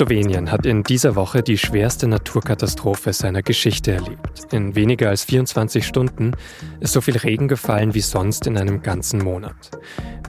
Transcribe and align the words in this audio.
Slowenien 0.00 0.50
hat 0.50 0.64
in 0.64 0.82
dieser 0.82 1.14
Woche 1.14 1.42
die 1.42 1.58
schwerste 1.58 2.08
Naturkatastrophe 2.08 3.12
seiner 3.12 3.42
Geschichte 3.42 3.92
erlebt. 3.92 4.46
In 4.50 4.74
weniger 4.74 5.10
als 5.10 5.24
24 5.24 5.86
Stunden 5.86 6.32
ist 6.80 6.94
so 6.94 7.02
viel 7.02 7.18
Regen 7.18 7.48
gefallen 7.48 7.92
wie 7.92 8.00
sonst 8.00 8.46
in 8.46 8.56
einem 8.56 8.80
ganzen 8.80 9.22
Monat. 9.22 9.72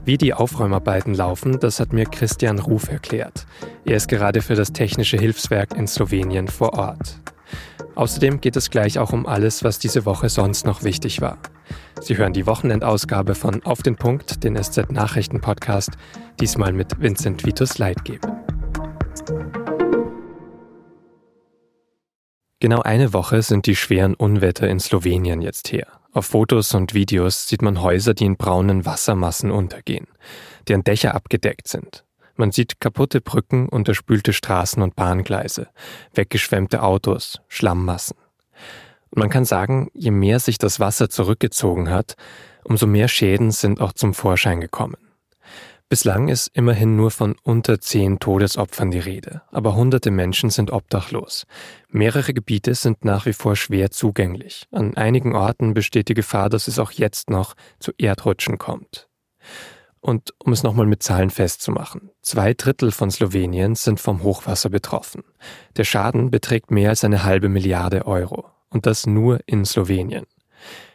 Wie 0.04 0.18
die 0.18 0.34
Aufräumarbeiten 0.34 1.14
laufen, 1.14 1.58
das 1.58 1.80
hat 1.80 1.94
mir 1.94 2.04
Christian 2.04 2.58
Ruf 2.58 2.90
erklärt. 2.90 3.46
Er 3.86 3.96
ist 3.96 4.08
gerade 4.08 4.42
für 4.42 4.56
das 4.56 4.74
Technische 4.74 5.16
Hilfswerk 5.16 5.74
in 5.74 5.86
Slowenien 5.86 6.48
vor 6.48 6.74
Ort. 6.74 7.18
Außerdem 7.94 8.42
geht 8.42 8.56
es 8.56 8.68
gleich 8.68 8.98
auch 8.98 9.14
um 9.14 9.24
alles, 9.24 9.64
was 9.64 9.78
diese 9.78 10.04
Woche 10.04 10.28
sonst 10.28 10.66
noch 10.66 10.82
wichtig 10.82 11.22
war. 11.22 11.38
Sie 12.00 12.16
hören 12.16 12.32
die 12.32 12.46
Wochenendausgabe 12.46 13.34
von 13.34 13.62
Auf 13.64 13.82
den 13.82 13.96
Punkt, 13.96 14.44
den 14.44 14.56
SZ-Nachrichten-Podcast, 14.56 15.90
diesmal 16.40 16.72
mit 16.72 17.00
Vincent 17.00 17.44
Vitus 17.44 17.78
Leitgeb. 17.78 18.20
Genau 22.60 22.80
eine 22.82 23.12
Woche 23.12 23.42
sind 23.42 23.66
die 23.66 23.74
schweren 23.74 24.14
Unwetter 24.14 24.68
in 24.68 24.78
Slowenien 24.78 25.42
jetzt 25.42 25.72
her. 25.72 25.86
Auf 26.12 26.26
Fotos 26.26 26.74
und 26.74 26.94
Videos 26.94 27.48
sieht 27.48 27.62
man 27.62 27.80
Häuser, 27.82 28.14
die 28.14 28.24
in 28.24 28.36
braunen 28.36 28.84
Wassermassen 28.84 29.50
untergehen, 29.50 30.06
deren 30.68 30.84
Dächer 30.84 31.14
abgedeckt 31.14 31.68
sind. 31.68 32.04
Man 32.36 32.52
sieht 32.52 32.80
kaputte 32.80 33.20
Brücken, 33.20 33.68
unterspülte 33.68 34.32
Straßen 34.32 34.82
und 34.82 34.94
Bahngleise, 34.94 35.68
weggeschwemmte 36.14 36.82
Autos, 36.82 37.40
Schlammmassen. 37.48 38.16
Und 39.12 39.18
man 39.18 39.28
kann 39.28 39.44
sagen, 39.44 39.90
je 39.92 40.10
mehr 40.10 40.40
sich 40.40 40.56
das 40.56 40.80
Wasser 40.80 41.10
zurückgezogen 41.10 41.90
hat, 41.90 42.16
umso 42.64 42.86
mehr 42.86 43.08
Schäden 43.08 43.50
sind 43.50 43.80
auch 43.80 43.92
zum 43.92 44.14
Vorschein 44.14 44.60
gekommen. 44.60 44.96
Bislang 45.90 46.28
ist 46.28 46.48
immerhin 46.54 46.96
nur 46.96 47.10
von 47.10 47.36
unter 47.42 47.78
zehn 47.78 48.18
Todesopfern 48.18 48.90
die 48.90 48.98
Rede, 48.98 49.42
aber 49.50 49.76
hunderte 49.76 50.10
Menschen 50.10 50.48
sind 50.48 50.70
obdachlos. 50.70 51.44
Mehrere 51.90 52.32
Gebiete 52.32 52.74
sind 52.74 53.04
nach 53.04 53.26
wie 53.26 53.34
vor 53.34 53.56
schwer 53.56 53.90
zugänglich. 53.90 54.66
An 54.70 54.96
einigen 54.96 55.36
Orten 55.36 55.74
besteht 55.74 56.08
die 56.08 56.14
Gefahr, 56.14 56.48
dass 56.48 56.66
es 56.66 56.78
auch 56.78 56.92
jetzt 56.92 57.28
noch 57.28 57.52
zu 57.78 57.92
Erdrutschen 57.98 58.56
kommt. 58.56 59.10
Und 60.00 60.32
um 60.42 60.54
es 60.54 60.62
nochmal 60.62 60.86
mit 60.86 61.02
Zahlen 61.02 61.28
festzumachen, 61.28 62.10
zwei 62.22 62.54
Drittel 62.54 62.90
von 62.90 63.10
Slowenien 63.10 63.74
sind 63.74 64.00
vom 64.00 64.22
Hochwasser 64.22 64.70
betroffen. 64.70 65.22
Der 65.76 65.84
Schaden 65.84 66.30
beträgt 66.30 66.70
mehr 66.70 66.88
als 66.88 67.04
eine 67.04 67.24
halbe 67.24 67.50
Milliarde 67.50 68.06
Euro. 68.06 68.46
Und 68.72 68.86
das 68.86 69.06
nur 69.06 69.40
in 69.46 69.64
Slowenien. 69.64 70.26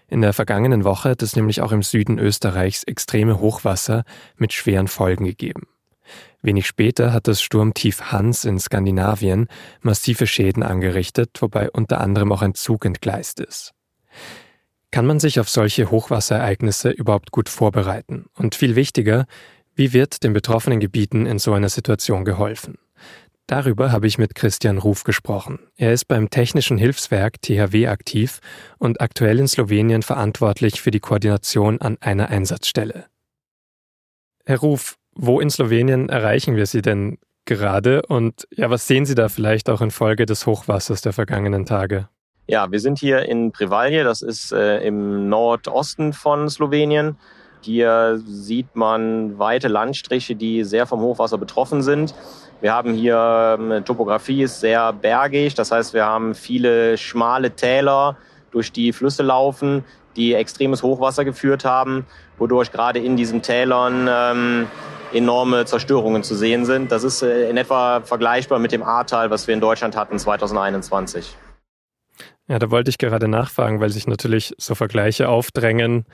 In 0.10 0.22
der 0.22 0.34
vergangenen 0.34 0.84
Woche 0.84 1.10
hat 1.10 1.22
es 1.22 1.36
nämlich 1.36 1.62
auch 1.62 1.72
im 1.72 1.84
Süden 1.84 2.18
Österreichs 2.18 2.84
extreme 2.84 3.40
Hochwasser 3.40 4.04
mit 4.38 4.54
schweren 4.54 4.88
Folgen 4.88 5.26
gegeben. 5.26 5.68
Wenig 6.42 6.66
später 6.66 7.12
hat 7.12 7.28
das 7.28 7.42
Sturmtief 7.42 8.12
Hans 8.12 8.46
in 8.46 8.60
Skandinavien 8.60 9.48
massive 9.82 10.28
Schäden 10.28 10.64
angerichtet, 10.64 11.32
wobei 11.42 11.70
unter 11.70 12.00
anderem 12.00 12.32
auch 12.32 12.42
ein 12.42 12.54
Zug 12.54 12.86
entgleist 12.86 13.40
ist. 13.40 13.74
Kann 14.92 15.06
man 15.06 15.20
sich 15.20 15.40
auf 15.40 15.50
solche 15.50 15.92
Hochwasserereignisse 15.92 16.90
überhaupt 16.90 17.32
gut 17.32 17.50
vorbereiten? 17.50 18.28
Und 18.36 18.56
viel 18.56 18.76
wichtiger, 18.76 19.26
wie 19.76 19.92
wird 19.94 20.24
den 20.24 20.34
betroffenen 20.34 20.80
Gebieten 20.80 21.26
in 21.26 21.40
so 21.40 21.54
einer 21.54 21.70
Situation 21.70 22.24
geholfen? 22.24 22.78
Darüber 23.48 23.94
habe 23.94 24.08
ich 24.08 24.18
mit 24.18 24.36
Christian 24.36 24.78
Ruf 24.78 25.06
gesprochen. 25.06 25.60
Er 25.78 25.94
ist 25.94 26.06
beim 26.10 26.30
Technischen 26.30 26.78
Hilfswerk 26.78 27.42
THW 27.42 27.88
aktiv 27.88 28.42
und 28.78 29.00
aktuell 29.00 29.40
in 29.40 29.48
Slowenien 29.48 30.04
verantwortlich 30.04 30.82
für 30.82 30.92
die 30.92 31.00
Koordination 31.00 31.80
an 31.80 31.98
einer 32.02 32.28
Einsatzstelle. 32.28 33.06
Herr 34.46 34.60
Ruf, 34.60 34.98
wo 35.16 35.40
in 35.40 35.50
Slowenien 35.50 36.10
erreichen 36.10 36.58
wir 36.58 36.66
Sie 36.66 36.82
denn 36.82 37.20
gerade 37.46 38.02
und 38.02 38.50
ja, 38.52 38.70
was 38.70 38.86
sehen 38.86 39.06
Sie 39.06 39.16
da 39.16 39.30
vielleicht 39.30 39.70
auch 39.70 39.80
infolge 39.80 40.26
des 40.26 40.46
Hochwassers 40.46 41.02
der 41.02 41.14
vergangenen 41.14 41.66
Tage? 41.66 42.10
Ja, 42.48 42.70
wir 42.70 42.82
sind 42.82 43.00
hier 43.00 43.24
in 43.24 43.54
Privalje, 43.54 44.04
das 44.04 44.22
ist 44.22 44.52
äh, 44.52 44.80
im 44.80 45.30
Nordosten 45.30 46.12
von 46.12 46.50
Slowenien. 46.50 47.18
Hier 47.68 48.22
sieht 48.26 48.78
man 48.78 49.38
weite 49.40 49.68
Landstriche, 49.68 50.38
die 50.38 50.64
sehr 50.64 50.86
vom 50.86 51.02
Hochwasser 51.02 51.38
betroffen 51.38 51.82
sind. 51.82 52.16
Wir 52.62 52.74
haben 52.74 52.94
hier 52.94 53.58
ähm, 53.60 53.84
Topografie 53.84 54.44
ist 54.44 54.62
sehr 54.62 54.94
bergig, 54.94 55.54
das 55.54 55.72
heißt, 55.72 55.94
wir 55.94 56.06
haben 56.06 56.34
viele 56.34 56.98
schmale 56.98 57.52
Täler, 57.52 58.16
durch 58.52 58.72
die 58.72 58.94
Flüsse 58.94 59.22
laufen, 59.22 59.84
die 60.16 60.34
extremes 60.34 60.82
Hochwasser 60.82 61.26
geführt 61.26 61.66
haben, 61.66 62.06
wodurch 62.38 62.72
gerade 62.72 63.00
in 63.00 63.18
diesen 63.18 63.42
Tälern 63.42 64.08
ähm, 64.10 64.68
enorme 65.12 65.66
Zerstörungen 65.66 66.24
zu 66.24 66.36
sehen 66.36 66.64
sind. 66.64 66.94
Das 66.94 67.04
ist 67.04 67.22
äh, 67.22 67.50
in 67.50 67.58
etwa 67.58 68.00
vergleichbar 68.00 68.60
mit 68.60 68.72
dem 68.72 68.82
Ahrtal, 68.82 69.30
was 69.30 69.46
wir 69.46 69.54
in 69.54 69.60
Deutschland 69.60 69.98
hatten 69.98 70.18
2021. 70.18 71.36
Ja, 72.48 72.60
da 72.60 72.72
wollte 72.72 72.92
ich 72.92 72.98
gerade 72.98 73.28
nachfragen, 73.28 73.82
weil 73.82 73.90
sich 73.90 74.08
natürlich 74.08 74.56
so 74.58 74.74
Vergleiche 74.74 75.28
aufdrängen 75.28 76.06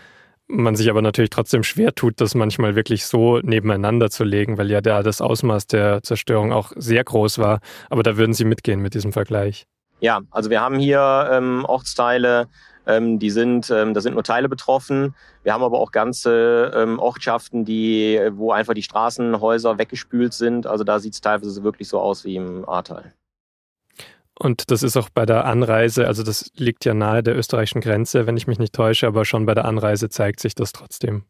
man 0.53 0.75
sich 0.75 0.89
aber 0.89 1.01
natürlich 1.01 1.29
trotzdem 1.29 1.63
schwer 1.63 1.93
tut, 1.93 2.21
das 2.21 2.35
manchmal 2.35 2.75
wirklich 2.75 3.05
so 3.05 3.39
nebeneinander 3.39 4.09
zu 4.09 4.23
legen, 4.23 4.57
weil 4.57 4.69
ja 4.69 4.81
da 4.81 5.03
das 5.03 5.21
Ausmaß 5.21 5.67
der 5.67 6.03
Zerstörung 6.03 6.53
auch 6.53 6.71
sehr 6.75 7.03
groß 7.03 7.39
war. 7.39 7.59
Aber 7.89 8.03
da 8.03 8.17
würden 8.17 8.33
Sie 8.33 8.45
mitgehen 8.45 8.81
mit 8.81 8.93
diesem 8.93 9.13
Vergleich. 9.13 9.65
Ja, 9.99 10.21
also 10.31 10.49
wir 10.49 10.61
haben 10.61 10.79
hier 10.79 11.29
ähm, 11.31 11.65
Ortsteile, 11.65 12.47
ähm, 12.85 13.19
die 13.19 13.29
sind, 13.29 13.69
ähm, 13.71 13.93
da 13.93 14.01
sind 14.01 14.13
nur 14.13 14.23
Teile 14.23 14.49
betroffen. 14.49 15.15
Wir 15.43 15.53
haben 15.53 15.63
aber 15.63 15.79
auch 15.79 15.91
ganze 15.91 16.71
ähm, 16.75 16.99
Ortschaften, 16.99 17.65
die, 17.65 18.19
wo 18.33 18.51
einfach 18.51 18.73
die 18.73 18.83
Straßenhäuser 18.83 19.77
weggespült 19.77 20.33
sind. 20.33 20.67
Also 20.67 20.83
da 20.83 20.99
sieht 20.99 21.13
es 21.13 21.21
teilweise 21.21 21.63
wirklich 21.63 21.87
so 21.87 21.99
aus 21.99 22.25
wie 22.25 22.35
im 22.35 22.67
Ahrtal. 22.67 23.13
Und 24.39 24.71
das 24.71 24.83
ist 24.83 24.97
auch 24.97 25.09
bei 25.09 25.25
der 25.25 25.45
Anreise, 25.45 26.07
also 26.07 26.23
das 26.23 26.49
liegt 26.55 26.85
ja 26.85 26.93
nahe 26.93 27.21
der 27.21 27.37
österreichischen 27.37 27.81
Grenze, 27.81 28.25
wenn 28.25 28.35
ich 28.35 28.47
mich 28.47 28.59
nicht 28.59 28.73
täusche, 28.73 29.07
aber 29.07 29.25
schon 29.25 29.45
bei 29.45 29.53
der 29.53 29.65
Anreise 29.65 30.09
zeigt 30.09 30.39
sich 30.39 30.55
das 30.55 30.71
trotzdem. 30.71 31.25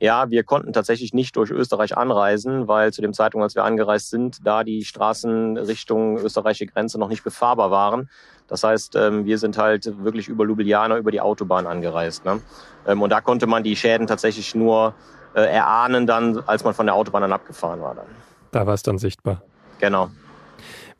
Ja, 0.00 0.30
wir 0.30 0.44
konnten 0.44 0.72
tatsächlich 0.72 1.12
nicht 1.12 1.34
durch 1.36 1.50
Österreich 1.50 1.96
anreisen, 1.96 2.68
weil 2.68 2.92
zu 2.92 3.02
dem 3.02 3.12
Zeitpunkt, 3.12 3.42
als 3.42 3.56
wir 3.56 3.64
angereist 3.64 4.10
sind, 4.10 4.38
da 4.46 4.62
die 4.62 4.84
Straßen 4.84 5.56
Richtung 5.56 6.18
österreichische 6.18 6.66
Grenze 6.66 7.00
noch 7.00 7.08
nicht 7.08 7.24
befahrbar 7.24 7.72
waren. 7.72 8.08
Das 8.46 8.62
heißt, 8.62 8.94
ähm, 8.94 9.24
wir 9.24 9.38
sind 9.38 9.58
halt 9.58 10.04
wirklich 10.04 10.28
über 10.28 10.44
Ljubljana, 10.44 10.98
über 10.98 11.10
die 11.10 11.20
Autobahn 11.20 11.66
angereist. 11.66 12.24
Ne? 12.24 12.40
Ähm, 12.86 13.02
und 13.02 13.10
da 13.10 13.20
konnte 13.20 13.48
man 13.48 13.64
die 13.64 13.74
Schäden 13.74 14.06
tatsächlich 14.06 14.54
nur 14.54 14.94
äh, 15.34 15.40
erahnen 15.40 16.06
dann, 16.06 16.42
als 16.46 16.62
man 16.62 16.74
von 16.74 16.86
der 16.86 16.94
Autobahn 16.94 17.22
dann 17.22 17.32
abgefahren 17.32 17.80
war. 17.80 17.96
Dann. 17.96 18.06
Da 18.52 18.66
war 18.66 18.74
es 18.74 18.82
dann 18.84 18.98
sichtbar. 18.98 19.42
Genau. 19.80 20.10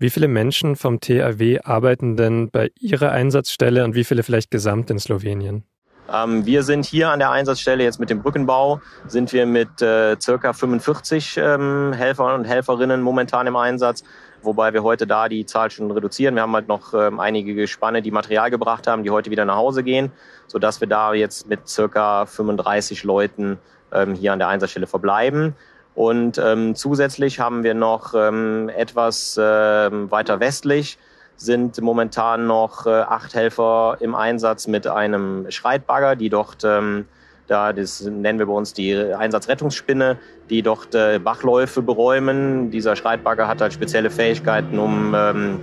Wie 0.01 0.11
viele 0.11 0.29
Menschen 0.29 0.77
vom 0.77 1.01
THW 1.01 1.59
arbeiten 1.65 2.17
denn 2.17 2.51
bei 2.51 2.71
Ihrer 2.79 3.11
Einsatzstelle 3.11 3.85
und 3.85 3.97
wie 3.97 4.05
viele 4.05 4.23
vielleicht 4.23 4.49
gesamt 4.53 4.91
in 4.91 5.01
Slowenien? 5.01 5.65
Ähm, 6.13 6.47
wir 6.47 6.63
sind 6.63 6.87
hier 6.87 7.11
an 7.11 7.19
der 7.19 7.33
Einsatzstelle 7.33 7.83
jetzt 7.83 7.99
mit 7.99 8.09
dem 8.09 8.23
Brückenbau, 8.23 8.81
sind 9.09 9.33
wir 9.33 9.45
mit 9.45 9.83
äh, 9.83 10.17
circa 10.21 10.53
45 10.53 11.37
ähm, 11.39 11.93
Helfern 11.93 12.39
und 12.41 12.45
Helferinnen 12.45 13.03
momentan 13.03 13.49
im 13.49 13.57
Einsatz, 13.57 14.05
wobei 14.43 14.73
wir 14.73 14.85
heute 14.85 15.05
da 15.05 15.29
die 15.29 15.45
Zahl 15.47 15.69
schon 15.73 15.91
reduzieren. 15.91 16.37
Wir 16.37 16.43
haben 16.43 16.55
halt 16.55 16.69
noch 16.69 16.95
ähm, 16.95 17.19
einige 17.19 17.57
Gespanne, 17.57 18.01
die 18.01 18.13
Material 18.13 18.51
gebracht 18.51 18.87
haben, 18.87 19.03
die 19.03 19.11
heute 19.11 19.33
wieder 19.33 19.45
nach 19.45 19.57
Hause 19.57 19.83
gehen, 19.83 20.13
sodass 20.47 20.81
wir 20.81 20.87
da 20.87 21.13
jetzt 21.13 21.49
mit 21.49 21.69
circa 21.69 22.25
35 22.25 23.03
Leuten 23.03 23.59
ähm, 23.93 24.15
hier 24.15 24.33
an 24.33 24.39
der 24.39 24.47
Einsatzstelle 24.47 24.87
verbleiben. 24.87 25.57
Und 25.99 26.39
ähm, 26.39 26.77
zusätzlich 26.77 27.41
haben 27.41 27.65
wir 27.65 27.75
noch 27.75 28.15
ähm, 28.15 28.69
etwas 28.69 29.37
äh, 29.37 29.41
weiter 29.43 30.39
westlich 30.39 30.97
sind 31.37 31.81
momentan 31.81 32.47
noch 32.47 32.87
äh, 32.87 32.91
acht 32.91 33.35
Helfer 33.35 33.97
im 33.99 34.15
Einsatz 34.15 34.69
mit 34.69 34.87
einem 34.87 35.51
Schreitbagger, 35.51 36.15
die 36.15 36.29
dort, 36.29 36.63
ähm, 36.63 37.07
da 37.49 37.73
das 37.73 38.01
nennen 38.03 38.39
wir 38.39 38.47
bei 38.47 38.53
uns 38.53 38.75
die 38.75 38.95
Einsatzrettungsspinne, 38.97 40.19
die 40.49 40.63
dort 40.63 40.95
äh, 40.95 41.19
Bachläufe 41.19 41.83
beräumen. 41.83 42.71
Dieser 42.71 42.95
Schreitbagger 42.95 43.49
hat 43.49 43.61
halt 43.61 43.73
spezielle 43.73 44.11
Fähigkeiten, 44.11 44.79
um 44.79 45.17
ähm, 45.17 45.61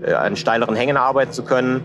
äh, 0.00 0.12
an 0.12 0.36
steileren 0.36 0.76
Hängen 0.76 0.96
arbeiten 0.96 1.32
zu 1.32 1.42
können 1.42 1.82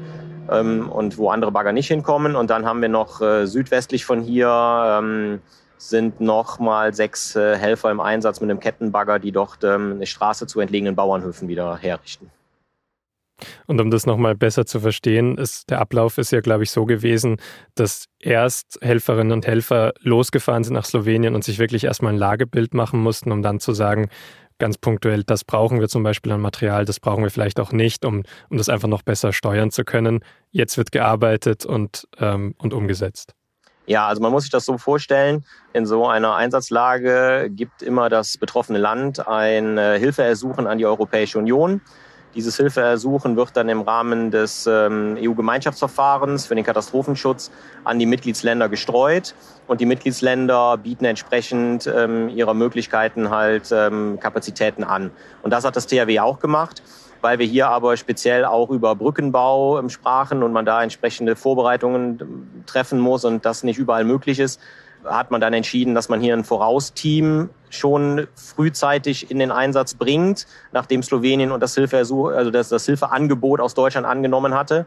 ähm, 0.51 0.87
und 0.91 1.17
wo 1.17 1.31
andere 1.31 1.51
Bagger 1.51 1.71
nicht 1.71 1.87
hinkommen. 1.87 2.35
Und 2.35 2.51
dann 2.51 2.63
haben 2.63 2.79
wir 2.79 2.89
noch 2.89 3.21
äh, 3.21 3.47
südwestlich 3.47 4.05
von 4.05 4.21
hier 4.21 4.99
ähm, 4.99 5.39
sind 5.77 6.19
nochmal 6.19 6.93
sechs 6.93 7.35
äh, 7.35 7.55
Helfer 7.57 7.91
im 7.91 7.99
Einsatz 7.99 8.41
mit 8.41 8.49
einem 8.49 8.59
Kettenbagger, 8.59 9.19
die 9.19 9.31
dort 9.31 9.63
ähm, 9.63 9.93
eine 9.95 10.05
Straße 10.05 10.47
zu 10.47 10.59
entlegenen 10.59 10.95
Bauernhöfen 10.95 11.47
wieder 11.47 11.77
herrichten. 11.77 12.31
Und 13.67 13.79
um 13.79 13.91
das 13.91 14.05
nochmal 14.05 14.35
besser 14.35 14.65
zu 14.65 14.79
verstehen, 14.79 15.37
ist 15.37 15.69
der 15.69 15.79
Ablauf 15.79 16.17
ist 16.17 16.31
ja, 16.31 16.41
glaube 16.41 16.63
ich, 16.63 16.71
so 16.71 16.85
gewesen, 16.85 17.37
dass 17.75 18.05
erst 18.19 18.79
Helferinnen 18.81 19.31
und 19.31 19.45
Helfer 19.45 19.93
losgefahren 20.01 20.63
sind 20.63 20.73
nach 20.73 20.85
Slowenien 20.85 21.35
und 21.35 21.43
sich 21.43 21.59
wirklich 21.59 21.83
erstmal 21.83 22.13
ein 22.13 22.17
Lagebild 22.17 22.73
machen 22.73 22.99
mussten, 22.99 23.31
um 23.31 23.43
dann 23.43 23.59
zu 23.59 23.73
sagen, 23.73 24.09
ganz 24.57 24.79
punktuell, 24.79 25.23
das 25.23 25.43
brauchen 25.43 25.79
wir 25.79 25.87
zum 25.87 26.01
Beispiel 26.01 26.31
an 26.31 26.41
Material, 26.41 26.85
das 26.85 26.99
brauchen 26.99 27.23
wir 27.23 27.29
vielleicht 27.29 27.59
auch 27.59 27.71
nicht, 27.71 28.05
um, 28.05 28.23
um 28.49 28.57
das 28.57 28.69
einfach 28.69 28.87
noch 28.87 29.03
besser 29.03 29.31
steuern 29.33 29.69
zu 29.69 29.83
können. 29.83 30.23
Jetzt 30.49 30.77
wird 30.77 30.91
gearbeitet 30.91 31.63
und, 31.63 32.07
ähm, 32.17 32.55
und 32.57 32.73
umgesetzt. 32.73 33.36
Ja, 33.87 34.05
also 34.05 34.21
man 34.21 34.33
muss 34.33 34.43
sich 34.43 34.51
das 34.51 34.65
so 34.65 34.77
vorstellen. 34.77 35.45
In 35.71 35.85
so 35.85 36.05
einer 36.07 36.35
Einsatzlage 36.35 37.49
gibt 37.49 37.81
immer 37.81 38.09
das 38.09 38.37
betroffene 38.37 38.79
Land 38.79 39.25
ein 39.27 39.77
äh, 39.77 39.97
Hilfeersuchen 39.97 40.67
an 40.67 40.77
die 40.77 40.85
Europäische 40.85 41.39
Union. 41.39 41.79
Dieses 42.35 42.57
Hilfeersuchen 42.57 43.37
wird 43.37 43.55
dann 43.55 43.69
im 43.69 43.79
Rahmen 43.79 44.29
des 44.29 44.67
ähm, 44.67 45.17
EU-Gemeinschaftsverfahrens 45.17 46.45
für 46.47 46.55
den 46.55 46.65
Katastrophenschutz 46.65 47.49
an 47.85 47.97
die 47.97 48.05
Mitgliedsländer 48.05 48.67
gestreut. 48.67 49.33
Und 49.67 49.79
die 49.79 49.85
Mitgliedsländer 49.85 50.75
bieten 50.77 51.05
entsprechend 51.05 51.87
ähm, 51.87 52.27
ihrer 52.27 52.53
Möglichkeiten 52.53 53.29
halt 53.29 53.69
ähm, 53.71 54.19
Kapazitäten 54.19 54.83
an. 54.83 55.11
Und 55.43 55.51
das 55.51 55.63
hat 55.63 55.77
das 55.77 55.87
THW 55.87 56.19
auch 56.19 56.39
gemacht 56.39 56.83
weil 57.21 57.39
wir 57.39 57.45
hier 57.45 57.69
aber 57.69 57.97
speziell 57.97 58.45
auch 58.45 58.69
über 58.69 58.95
Brückenbau 58.95 59.87
sprachen 59.89 60.43
und 60.43 60.53
man 60.53 60.65
da 60.65 60.83
entsprechende 60.83 61.35
Vorbereitungen 61.35 62.56
treffen 62.67 62.99
muss 62.99 63.25
und 63.25 63.45
das 63.45 63.63
nicht 63.63 63.77
überall 63.77 64.03
möglich 64.03 64.39
ist, 64.39 64.59
hat 65.05 65.31
man 65.31 65.41
dann 65.41 65.53
entschieden, 65.53 65.95
dass 65.95 66.09
man 66.09 66.21
hier 66.21 66.33
ein 66.33 66.43
Vorausteam 66.43 67.49
schon 67.69 68.27
frühzeitig 68.35 69.29
in 69.31 69.39
den 69.39 69.51
Einsatz 69.51 69.93
bringt, 69.93 70.47
nachdem 70.71 71.03
Slowenien 71.03 71.51
und 71.51 71.61
das 71.61 71.75
Hilfeersuch, 71.75 72.29
also 72.29 72.51
das, 72.51 72.69
das 72.69 72.85
Hilfeangebot 72.85 73.59
aus 73.59 73.73
Deutschland 73.73 74.07
angenommen 74.07 74.53
hatte. 74.53 74.85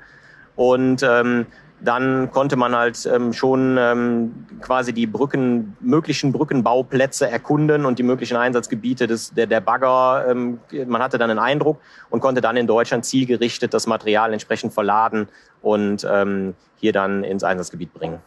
Und 0.57 1.03
ähm, 1.03 1.47
dann 1.83 2.31
konnte 2.31 2.57
man 2.57 2.77
halt 2.77 3.09
ähm, 3.13 3.33
schon 3.33 3.77
ähm, 3.79 4.47
quasi 4.61 4.93
die 4.93 5.07
Brücken, 5.07 5.77
möglichen 5.81 6.33
Brückenbauplätze 6.33 7.31
erkunden 7.31 7.87
und 7.87 7.99
die 7.99 8.03
möglichen 8.03 8.37
Einsatzgebiete 8.37 9.07
des, 9.07 9.33
der, 9.33 9.47
der 9.47 9.61
Bagger. 9.61 10.27
Ähm, 10.29 10.61
man 10.87 11.03
hatte 11.03 11.19
dann 11.19 11.31
einen 11.31 11.39
Eindruck 11.39 11.81
und 12.11 12.21
konnte 12.21 12.41
dann 12.41 12.57
in 12.57 12.67
Deutschland 12.67 13.05
zielgerichtet 13.05 13.73
das 13.75 13.87
Material 13.87 14.33
entsprechend 14.33 14.73
verladen 14.73 15.29
und 15.63 16.07
ähm, 16.11 16.55
hier 16.77 16.93
dann 16.93 17.25
ins 17.25 17.45
Einsatzgebiet 17.45 17.93
bringen. 17.95 18.21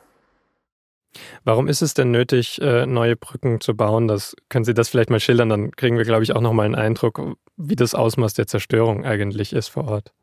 Warum 1.44 1.68
ist 1.68 1.82
es 1.82 1.94
denn 1.94 2.10
nötig, 2.10 2.60
äh, 2.62 2.86
neue 2.88 3.16
Brücken 3.16 3.62
zu 3.62 3.76
bauen? 3.76 4.08
Das 4.08 4.36
können 4.50 4.66
Sie 4.66 4.74
das 4.74 4.90
vielleicht 4.90 5.10
mal 5.10 5.20
schildern, 5.20 5.50
dann 5.50 5.72
kriegen 5.72 5.98
wir, 5.98 6.06
glaube 6.06 6.24
ich, 6.24 6.36
auch 6.36 6.42
nochmal 6.42 6.66
einen 6.66 6.76
Eindruck, 6.76 7.22
wie 7.56 7.76
das 7.76 7.94
Ausmaß 7.94 8.34
der 8.34 8.48
Zerstörung 8.48 9.06
eigentlich 9.06 9.54
ist 9.54 9.68
vor 9.68 9.88
Ort. 9.88 10.14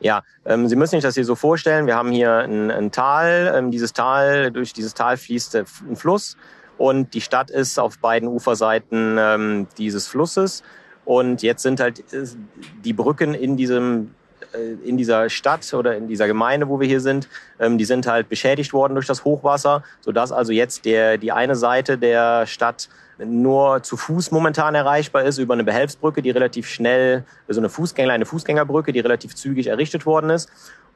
Ja, 0.00 0.22
ähm, 0.44 0.68
Sie 0.68 0.76
müssen 0.76 0.92
sich 0.92 1.02
das 1.02 1.14
hier 1.14 1.24
so 1.24 1.34
vorstellen. 1.34 1.86
Wir 1.86 1.96
haben 1.96 2.12
hier 2.12 2.38
ein, 2.38 2.70
ein 2.70 2.92
Tal. 2.92 3.52
Ähm, 3.54 3.70
dieses 3.70 3.92
Tal, 3.92 4.50
durch 4.52 4.72
dieses 4.72 4.94
Tal 4.94 5.16
fließt 5.16 5.56
ein 5.56 5.96
Fluss 5.96 6.36
und 6.78 7.12
die 7.14 7.20
Stadt 7.20 7.50
ist 7.50 7.78
auf 7.78 7.98
beiden 7.98 8.28
Uferseiten 8.28 9.16
ähm, 9.18 9.66
dieses 9.76 10.06
Flusses. 10.06 10.62
Und 11.04 11.42
jetzt 11.42 11.62
sind 11.62 11.80
halt 11.80 12.00
äh, 12.12 12.24
die 12.84 12.92
Brücken 12.92 13.34
in 13.34 13.56
diesem 13.56 14.14
in 14.84 14.96
dieser 14.96 15.28
Stadt 15.28 15.72
oder 15.74 15.96
in 15.96 16.08
dieser 16.08 16.26
Gemeinde, 16.26 16.68
wo 16.68 16.80
wir 16.80 16.86
hier 16.86 17.00
sind, 17.00 17.28
ähm, 17.58 17.78
die 17.78 17.84
sind 17.84 18.06
halt 18.06 18.28
beschädigt 18.28 18.72
worden 18.72 18.94
durch 18.94 19.06
das 19.06 19.24
Hochwasser, 19.24 19.82
sodass 20.00 20.32
also 20.32 20.52
jetzt 20.52 20.84
der, 20.84 21.18
die 21.18 21.32
eine 21.32 21.56
Seite 21.56 21.98
der 21.98 22.46
Stadt 22.46 22.88
nur 23.18 23.82
zu 23.82 23.96
Fuß 23.96 24.30
momentan 24.30 24.74
erreichbar 24.74 25.24
ist 25.24 25.38
über 25.38 25.54
eine 25.54 25.64
Behelfsbrücke, 25.64 26.22
die 26.22 26.30
relativ 26.30 26.68
schnell, 26.68 27.24
also 27.48 27.60
eine 27.60 27.68
Fußgänger, 27.68 28.12
eine 28.12 28.26
Fußgängerbrücke, 28.26 28.92
die 28.92 29.00
relativ 29.00 29.34
zügig 29.34 29.66
errichtet 29.66 30.06
worden 30.06 30.30
ist 30.30 30.48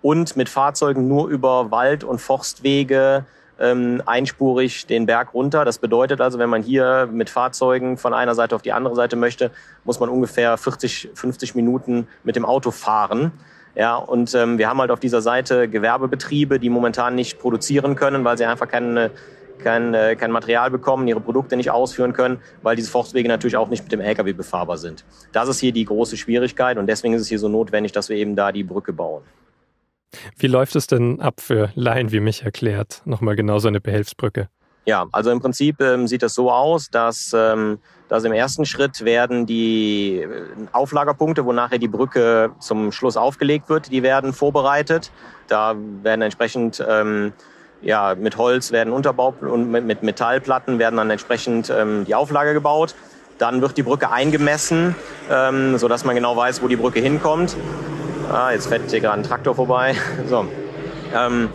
und 0.02 0.36
mit 0.36 0.48
Fahrzeugen 0.48 1.08
nur 1.08 1.28
über 1.28 1.70
Wald- 1.70 2.04
und 2.04 2.20
Forstwege 2.20 3.24
ähm, 3.60 4.02
einspurig 4.06 4.86
den 4.86 5.06
Berg 5.06 5.34
runter. 5.34 5.64
Das 5.64 5.78
bedeutet 5.78 6.20
also, 6.20 6.38
wenn 6.38 6.50
man 6.50 6.62
hier 6.62 7.08
mit 7.10 7.30
Fahrzeugen 7.30 7.96
von 7.96 8.14
einer 8.14 8.34
Seite 8.34 8.54
auf 8.54 8.62
die 8.62 8.72
andere 8.72 8.94
Seite 8.94 9.16
möchte, 9.16 9.50
muss 9.84 10.00
man 10.00 10.08
ungefähr 10.08 10.56
40, 10.56 11.10
50 11.14 11.54
Minuten 11.54 12.06
mit 12.24 12.36
dem 12.36 12.44
Auto 12.44 12.70
fahren. 12.70 13.32
Ja, 13.74 13.96
und 13.96 14.34
ähm, 14.34 14.58
wir 14.58 14.68
haben 14.68 14.80
halt 14.80 14.90
auf 14.90 15.00
dieser 15.00 15.22
Seite 15.22 15.68
Gewerbebetriebe, 15.68 16.60
die 16.60 16.68
momentan 16.68 17.14
nicht 17.14 17.38
produzieren 17.38 17.96
können, 17.96 18.22
weil 18.24 18.36
sie 18.36 18.44
einfach 18.44 18.68
keine 18.68 19.10
kein, 19.62 19.94
äh, 19.94 20.16
kein 20.16 20.30
Material 20.30 20.70
bekommen, 20.70 21.08
ihre 21.08 21.20
Produkte 21.20 21.56
nicht 21.56 21.70
ausführen 21.70 22.12
können, 22.12 22.40
weil 22.62 22.76
diese 22.76 22.90
Forstwege 22.90 23.28
natürlich 23.28 23.56
auch 23.56 23.68
nicht 23.68 23.82
mit 23.82 23.92
dem 23.92 24.00
Lkw 24.00 24.32
befahrbar 24.32 24.76
sind. 24.76 25.04
Das 25.32 25.48
ist 25.48 25.60
hier 25.60 25.72
die 25.72 25.84
große 25.84 26.16
Schwierigkeit 26.16 26.78
und 26.78 26.86
deswegen 26.86 27.14
ist 27.14 27.22
es 27.22 27.28
hier 27.28 27.38
so 27.38 27.48
notwendig, 27.48 27.92
dass 27.92 28.08
wir 28.08 28.16
eben 28.16 28.36
da 28.36 28.52
die 28.52 28.64
Brücke 28.64 28.92
bauen. 28.92 29.22
Wie 30.36 30.46
läuft 30.46 30.76
es 30.76 30.86
denn 30.86 31.20
ab 31.20 31.40
für 31.40 31.70
Laien 31.74 32.12
wie 32.12 32.20
mich 32.20 32.42
erklärt? 32.42 33.02
Nochmal 33.04 33.36
genau 33.36 33.58
so 33.58 33.68
eine 33.68 33.80
Behelfsbrücke. 33.80 34.48
Ja, 34.84 35.06
also 35.12 35.30
im 35.30 35.40
Prinzip 35.40 35.80
ähm, 35.80 36.08
sieht 36.08 36.24
das 36.24 36.34
so 36.34 36.50
aus, 36.50 36.90
dass, 36.90 37.32
ähm, 37.34 37.78
dass 38.08 38.24
im 38.24 38.32
ersten 38.32 38.66
Schritt 38.66 39.04
werden 39.04 39.46
die 39.46 40.22
äh, 40.22 40.28
Auflagerpunkte, 40.72 41.44
wo 41.44 41.52
nachher 41.52 41.78
die 41.78 41.88
Brücke 41.88 42.50
zum 42.58 42.90
Schluss 42.90 43.16
aufgelegt 43.16 43.68
wird, 43.68 43.92
die 43.92 44.02
werden 44.02 44.32
vorbereitet. 44.32 45.12
Da 45.46 45.76
werden 46.02 46.22
entsprechend 46.22 46.84
ähm, 46.86 47.32
ja, 47.80 48.14
mit 48.16 48.36
Holz 48.36 48.72
werden 48.72 48.92
Unterbau 48.92 49.34
und 49.40 49.70
mit 49.70 50.02
Metallplatten 50.02 50.78
werden 50.78 50.96
dann 50.96 51.10
entsprechend 51.10 51.70
ähm, 51.70 52.04
die 52.04 52.14
Auflage 52.14 52.52
gebaut. 52.52 52.94
Dann 53.38 53.60
wird 53.60 53.76
die 53.76 53.82
Brücke 53.82 54.10
eingemessen, 54.10 54.94
ähm, 55.30 55.78
sodass 55.78 56.04
man 56.04 56.14
genau 56.14 56.36
weiß, 56.36 56.62
wo 56.62 56.68
die 56.68 56.76
Brücke 56.76 57.00
hinkommt. 57.00 57.56
Ah, 58.32 58.50
jetzt 58.50 58.68
fährt 58.68 58.90
hier 58.90 59.00
gerade 59.00 59.20
ein 59.20 59.24
Traktor 59.24 59.54
vorbei. 59.54 59.94
So. 60.26 60.46
Ähm, 61.14 61.50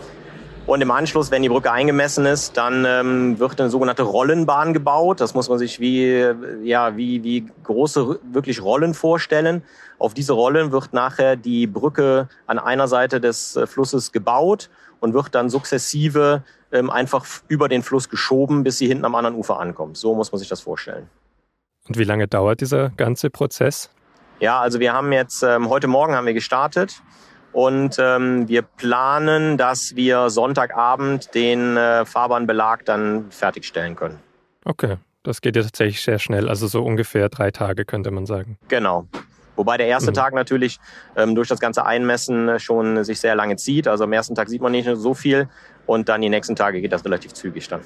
und 0.66 0.80
im 0.80 0.90
Anschluss, 0.92 1.32
wenn 1.32 1.42
die 1.42 1.48
Brücke 1.48 1.72
eingemessen 1.72 2.24
ist, 2.24 2.56
dann 2.56 2.84
ähm, 2.86 3.38
wird 3.40 3.60
eine 3.60 3.68
sogenannte 3.68 4.04
Rollenbahn 4.04 4.74
gebaut. 4.74 5.20
Das 5.20 5.34
muss 5.34 5.48
man 5.48 5.58
sich 5.58 5.80
wie, 5.80 6.24
ja, 6.62 6.96
wie, 6.96 7.24
wie 7.24 7.46
große 7.64 8.20
wirklich 8.30 8.62
Rollen 8.62 8.94
vorstellen. 8.94 9.64
Auf 9.98 10.14
diese 10.14 10.34
Rollen 10.34 10.70
wird 10.70 10.92
nachher 10.92 11.34
die 11.34 11.66
Brücke 11.66 12.28
an 12.46 12.60
einer 12.60 12.86
Seite 12.86 13.20
des 13.20 13.56
äh, 13.56 13.66
Flusses 13.66 14.12
gebaut 14.12 14.70
und 15.00 15.14
wird 15.14 15.34
dann 15.34 15.48
sukzessive 15.48 16.44
ähm, 16.70 16.90
einfach 16.90 17.26
über 17.48 17.68
den 17.68 17.82
Fluss 17.82 18.08
geschoben, 18.08 18.62
bis 18.62 18.78
sie 18.78 18.86
hinten 18.86 19.04
am 19.04 19.16
anderen 19.16 19.34
Ufer 19.34 19.58
ankommt. 19.58 19.96
So 19.96 20.14
muss 20.14 20.30
man 20.30 20.38
sich 20.38 20.48
das 20.48 20.60
vorstellen. 20.60 21.08
Und 21.88 21.98
wie 21.98 22.04
lange 22.04 22.28
dauert 22.28 22.60
dieser 22.60 22.90
ganze 22.90 23.30
Prozess? 23.30 23.90
Ja, 24.40 24.60
also 24.60 24.78
wir 24.78 24.92
haben 24.92 25.12
jetzt, 25.12 25.42
ähm, 25.42 25.68
heute 25.68 25.88
Morgen 25.88 26.14
haben 26.14 26.26
wir 26.26 26.34
gestartet 26.34 27.02
und 27.52 27.96
ähm, 27.98 28.46
wir 28.48 28.62
planen, 28.62 29.56
dass 29.58 29.96
wir 29.96 30.30
Sonntagabend 30.30 31.34
den 31.34 31.76
äh, 31.76 32.04
Fahrbahnbelag 32.04 32.84
dann 32.84 33.30
fertigstellen 33.30 33.96
können. 33.96 34.20
Okay, 34.64 34.96
das 35.24 35.40
geht 35.40 35.56
ja 35.56 35.62
tatsächlich 35.62 36.02
sehr 36.02 36.20
schnell, 36.20 36.48
also 36.48 36.68
so 36.68 36.84
ungefähr 36.84 37.28
drei 37.28 37.50
Tage 37.50 37.84
könnte 37.84 38.12
man 38.12 38.26
sagen. 38.26 38.58
Genau. 38.68 39.08
Wobei 39.56 39.76
der 39.76 39.88
erste 39.88 40.12
mhm. 40.12 40.14
Tag 40.14 40.34
natürlich 40.34 40.78
ähm, 41.16 41.34
durch 41.34 41.48
das 41.48 41.58
ganze 41.58 41.84
Einmessen 41.84 42.48
äh, 42.48 42.58
schon 42.60 43.02
sich 43.02 43.18
sehr 43.18 43.34
lange 43.34 43.56
zieht. 43.56 43.88
Also 43.88 44.04
am 44.04 44.12
ersten 44.12 44.36
Tag 44.36 44.48
sieht 44.48 44.62
man 44.62 44.70
nicht 44.70 44.88
so 44.94 45.14
viel 45.14 45.48
und 45.84 46.08
dann 46.08 46.20
die 46.20 46.28
nächsten 46.28 46.54
Tage 46.54 46.80
geht 46.80 46.92
das 46.92 47.04
relativ 47.04 47.32
zügig 47.32 47.66
dann. 47.66 47.80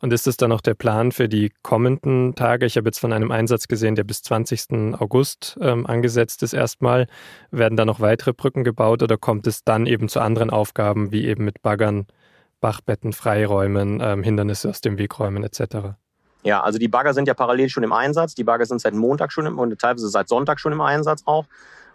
Und 0.00 0.12
ist 0.12 0.26
es 0.26 0.36
dann 0.36 0.50
noch 0.50 0.60
der 0.60 0.74
Plan 0.74 1.12
für 1.12 1.28
die 1.28 1.52
kommenden 1.62 2.34
Tage? 2.34 2.66
Ich 2.66 2.76
habe 2.76 2.88
jetzt 2.88 2.98
von 2.98 3.12
einem 3.12 3.30
Einsatz 3.30 3.68
gesehen, 3.68 3.94
der 3.94 4.04
bis 4.04 4.22
20. 4.22 4.94
August 4.98 5.58
ähm, 5.60 5.86
angesetzt 5.86 6.42
ist 6.42 6.52
erstmal. 6.52 7.06
Werden 7.50 7.76
da 7.76 7.84
noch 7.84 8.00
weitere 8.00 8.32
Brücken 8.32 8.64
gebaut 8.64 9.02
oder 9.02 9.16
kommt 9.16 9.46
es 9.46 9.64
dann 9.64 9.86
eben 9.86 10.08
zu 10.08 10.20
anderen 10.20 10.50
Aufgaben, 10.50 11.12
wie 11.12 11.26
eben 11.26 11.44
mit 11.44 11.62
Baggern, 11.62 12.06
Bachbetten 12.60 13.12
freiräumen, 13.12 14.00
ähm, 14.02 14.22
Hindernisse 14.22 14.70
aus 14.70 14.80
dem 14.80 14.98
Weg 14.98 15.18
räumen 15.18 15.42
etc.? 15.44 15.96
Ja, 16.44 16.62
also 16.62 16.78
die 16.78 16.88
Bagger 16.88 17.14
sind 17.14 17.28
ja 17.28 17.34
parallel 17.34 17.68
schon 17.68 17.82
im 17.82 17.92
Einsatz. 17.92 18.34
Die 18.34 18.44
Bagger 18.44 18.66
sind 18.66 18.80
seit 18.80 18.94
Montag 18.94 19.32
schon 19.32 19.46
im, 19.46 19.58
und 19.58 19.78
teilweise 19.78 20.08
seit 20.08 20.28
Sonntag 20.28 20.60
schon 20.60 20.72
im 20.72 20.80
Einsatz 20.80 21.22
auch. 21.24 21.46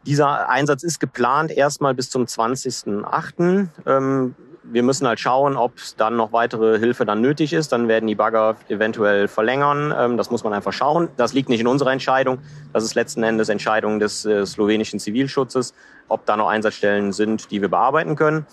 Dieser 0.05 0.49
Einsatz 0.49 0.83
ist 0.83 0.99
geplant 0.99 1.51
erstmal 1.51 1.93
bis 1.93 2.09
zum 2.09 2.23
20.08. 2.23 3.67
Ähm, 3.85 4.35
wir 4.71 4.83
müssen 4.83 5.07
halt 5.07 5.19
schauen, 5.19 5.55
ob 5.55 5.73
dann 5.97 6.15
noch 6.15 6.33
weitere 6.33 6.79
Hilfe 6.79 7.05
dann 7.05 7.21
nötig 7.21 7.53
ist. 7.53 7.71
Dann 7.71 7.87
werden 7.87 8.07
die 8.07 8.15
Bagger 8.15 8.55
eventuell 8.69 9.27
verlängern. 9.27 9.93
Ähm, 9.97 10.17
das 10.17 10.31
muss 10.31 10.43
man 10.43 10.53
einfach 10.53 10.73
schauen. 10.73 11.09
Das 11.17 11.33
liegt 11.33 11.49
nicht 11.49 11.61
in 11.61 11.67
unserer 11.67 11.91
Entscheidung. 11.91 12.39
Das 12.73 12.83
ist 12.83 12.95
letzten 12.95 13.23
Endes 13.23 13.49
Entscheidung 13.49 13.99
des 13.99 14.25
äh, 14.25 14.45
slowenischen 14.45 14.99
Zivilschutzes, 14.99 15.73
ob 16.07 16.25
da 16.25 16.37
noch 16.37 16.49
Einsatzstellen 16.49 17.13
sind, 17.13 17.51
die 17.51 17.61
wir 17.61 17.69
bearbeiten 17.69 18.15
können. 18.15 18.45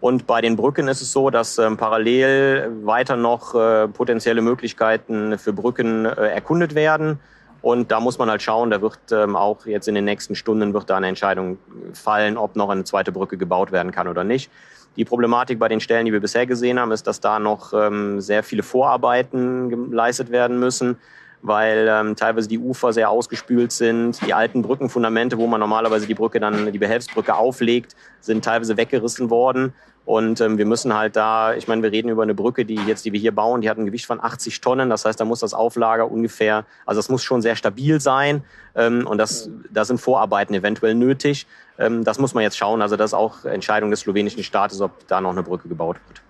Und 0.00 0.26
bei 0.26 0.40
den 0.40 0.56
Brücken 0.56 0.88
ist 0.88 1.02
es 1.02 1.12
so, 1.12 1.28
dass 1.30 1.58
ähm, 1.58 1.76
parallel 1.76 2.70
weiter 2.84 3.16
noch 3.16 3.54
äh, 3.54 3.86
potenzielle 3.88 4.40
Möglichkeiten 4.40 5.38
für 5.38 5.52
Brücken 5.52 6.06
äh, 6.06 6.28
erkundet 6.28 6.74
werden. 6.74 7.20
Und 7.62 7.90
da 7.90 8.00
muss 8.00 8.18
man 8.18 8.30
halt 8.30 8.40
schauen, 8.40 8.70
da 8.70 8.80
wird 8.80 8.98
ähm, 9.12 9.36
auch 9.36 9.66
jetzt 9.66 9.86
in 9.86 9.94
den 9.94 10.06
nächsten 10.06 10.34
Stunden 10.34 10.72
wird 10.72 10.88
da 10.88 10.96
eine 10.96 11.08
Entscheidung 11.08 11.58
fallen, 11.92 12.38
ob 12.38 12.56
noch 12.56 12.70
eine 12.70 12.84
zweite 12.84 13.12
Brücke 13.12 13.36
gebaut 13.36 13.70
werden 13.72 13.92
kann 13.92 14.08
oder 14.08 14.24
nicht. 14.24 14.50
Die 14.96 15.04
Problematik 15.04 15.58
bei 15.58 15.68
den 15.68 15.80
Stellen, 15.80 16.06
die 16.06 16.12
wir 16.12 16.20
bisher 16.20 16.46
gesehen 16.46 16.78
haben, 16.78 16.92
ist, 16.92 17.06
dass 17.06 17.20
da 17.20 17.38
noch 17.38 17.72
ähm, 17.72 18.20
sehr 18.20 18.42
viele 18.42 18.62
Vorarbeiten 18.62 19.88
geleistet 19.90 20.30
werden 20.30 20.58
müssen 20.58 20.98
weil 21.42 21.88
ähm, 21.88 22.16
teilweise 22.16 22.48
die 22.48 22.58
Ufer 22.58 22.92
sehr 22.92 23.10
ausgespült 23.10 23.72
sind. 23.72 24.20
Die 24.26 24.34
alten 24.34 24.62
Brückenfundamente, 24.62 25.38
wo 25.38 25.46
man 25.46 25.60
normalerweise 25.60 26.06
die 26.06 26.14
Brücke 26.14 26.40
dann, 26.40 26.70
die 26.72 26.78
Behelfsbrücke 26.78 27.34
auflegt, 27.34 27.96
sind 28.20 28.44
teilweise 28.44 28.76
weggerissen 28.76 29.30
worden. 29.30 29.72
Und 30.04 30.40
ähm, 30.40 30.58
wir 30.58 30.66
müssen 30.66 30.94
halt 30.94 31.14
da, 31.14 31.54
ich 31.54 31.68
meine, 31.68 31.82
wir 31.82 31.92
reden 31.92 32.08
über 32.08 32.22
eine 32.22 32.34
Brücke, 32.34 32.64
die 32.64 32.74
jetzt, 32.74 33.04
die 33.04 33.12
wir 33.12 33.20
hier 33.20 33.34
bauen, 33.34 33.60
die 33.60 33.70
hat 33.70 33.78
ein 33.78 33.86
Gewicht 33.86 34.06
von 34.06 34.20
80 34.20 34.60
Tonnen. 34.60 34.90
Das 34.90 35.04
heißt, 35.04 35.20
da 35.20 35.24
muss 35.24 35.40
das 35.40 35.54
Auflager 35.54 36.10
ungefähr, 36.10 36.64
also 36.86 36.98
es 36.98 37.08
muss 37.08 37.22
schon 37.22 37.42
sehr 37.42 37.54
stabil 37.54 38.00
sein. 38.00 38.42
Ähm, 38.74 39.06
und 39.06 39.18
das, 39.18 39.50
da 39.70 39.84
sind 39.84 40.00
Vorarbeiten 40.00 40.54
eventuell 40.54 40.94
nötig. 40.94 41.46
Ähm, 41.78 42.04
das 42.04 42.18
muss 42.18 42.34
man 42.34 42.42
jetzt 42.42 42.56
schauen. 42.56 42.82
Also 42.82 42.96
das 42.96 43.10
ist 43.10 43.14
auch 43.14 43.44
Entscheidung 43.44 43.90
des 43.90 44.00
slowenischen 44.00 44.42
Staates, 44.42 44.80
ob 44.80 45.06
da 45.06 45.20
noch 45.20 45.30
eine 45.30 45.42
Brücke 45.42 45.68
gebaut 45.68 45.96
wird. 46.08 46.22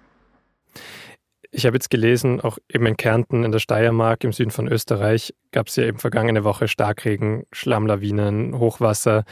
Ich 1.53 1.67
habe 1.67 1.77
jetzt 1.77 1.91
gelesen, 1.91 2.41
auch 2.41 2.59
eben 2.73 2.87
in 2.87 2.97
Kärnten 2.97 3.43
in 3.43 3.51
der 3.51 3.59
Steiermark 3.59 4.23
im 4.23 4.33
Süden 4.33 4.53
von 4.53 4.69
Österreich 4.69 5.35
gab 5.51 5.67
es 5.67 5.77
ja 5.77 5.85
eben 5.85 5.99
vergangene 5.99 6.45
Woche 6.45 6.69
Starkregen, 6.69 7.45
Schlammlawinen, 7.51 8.59
Hochwasser. 8.59 9.25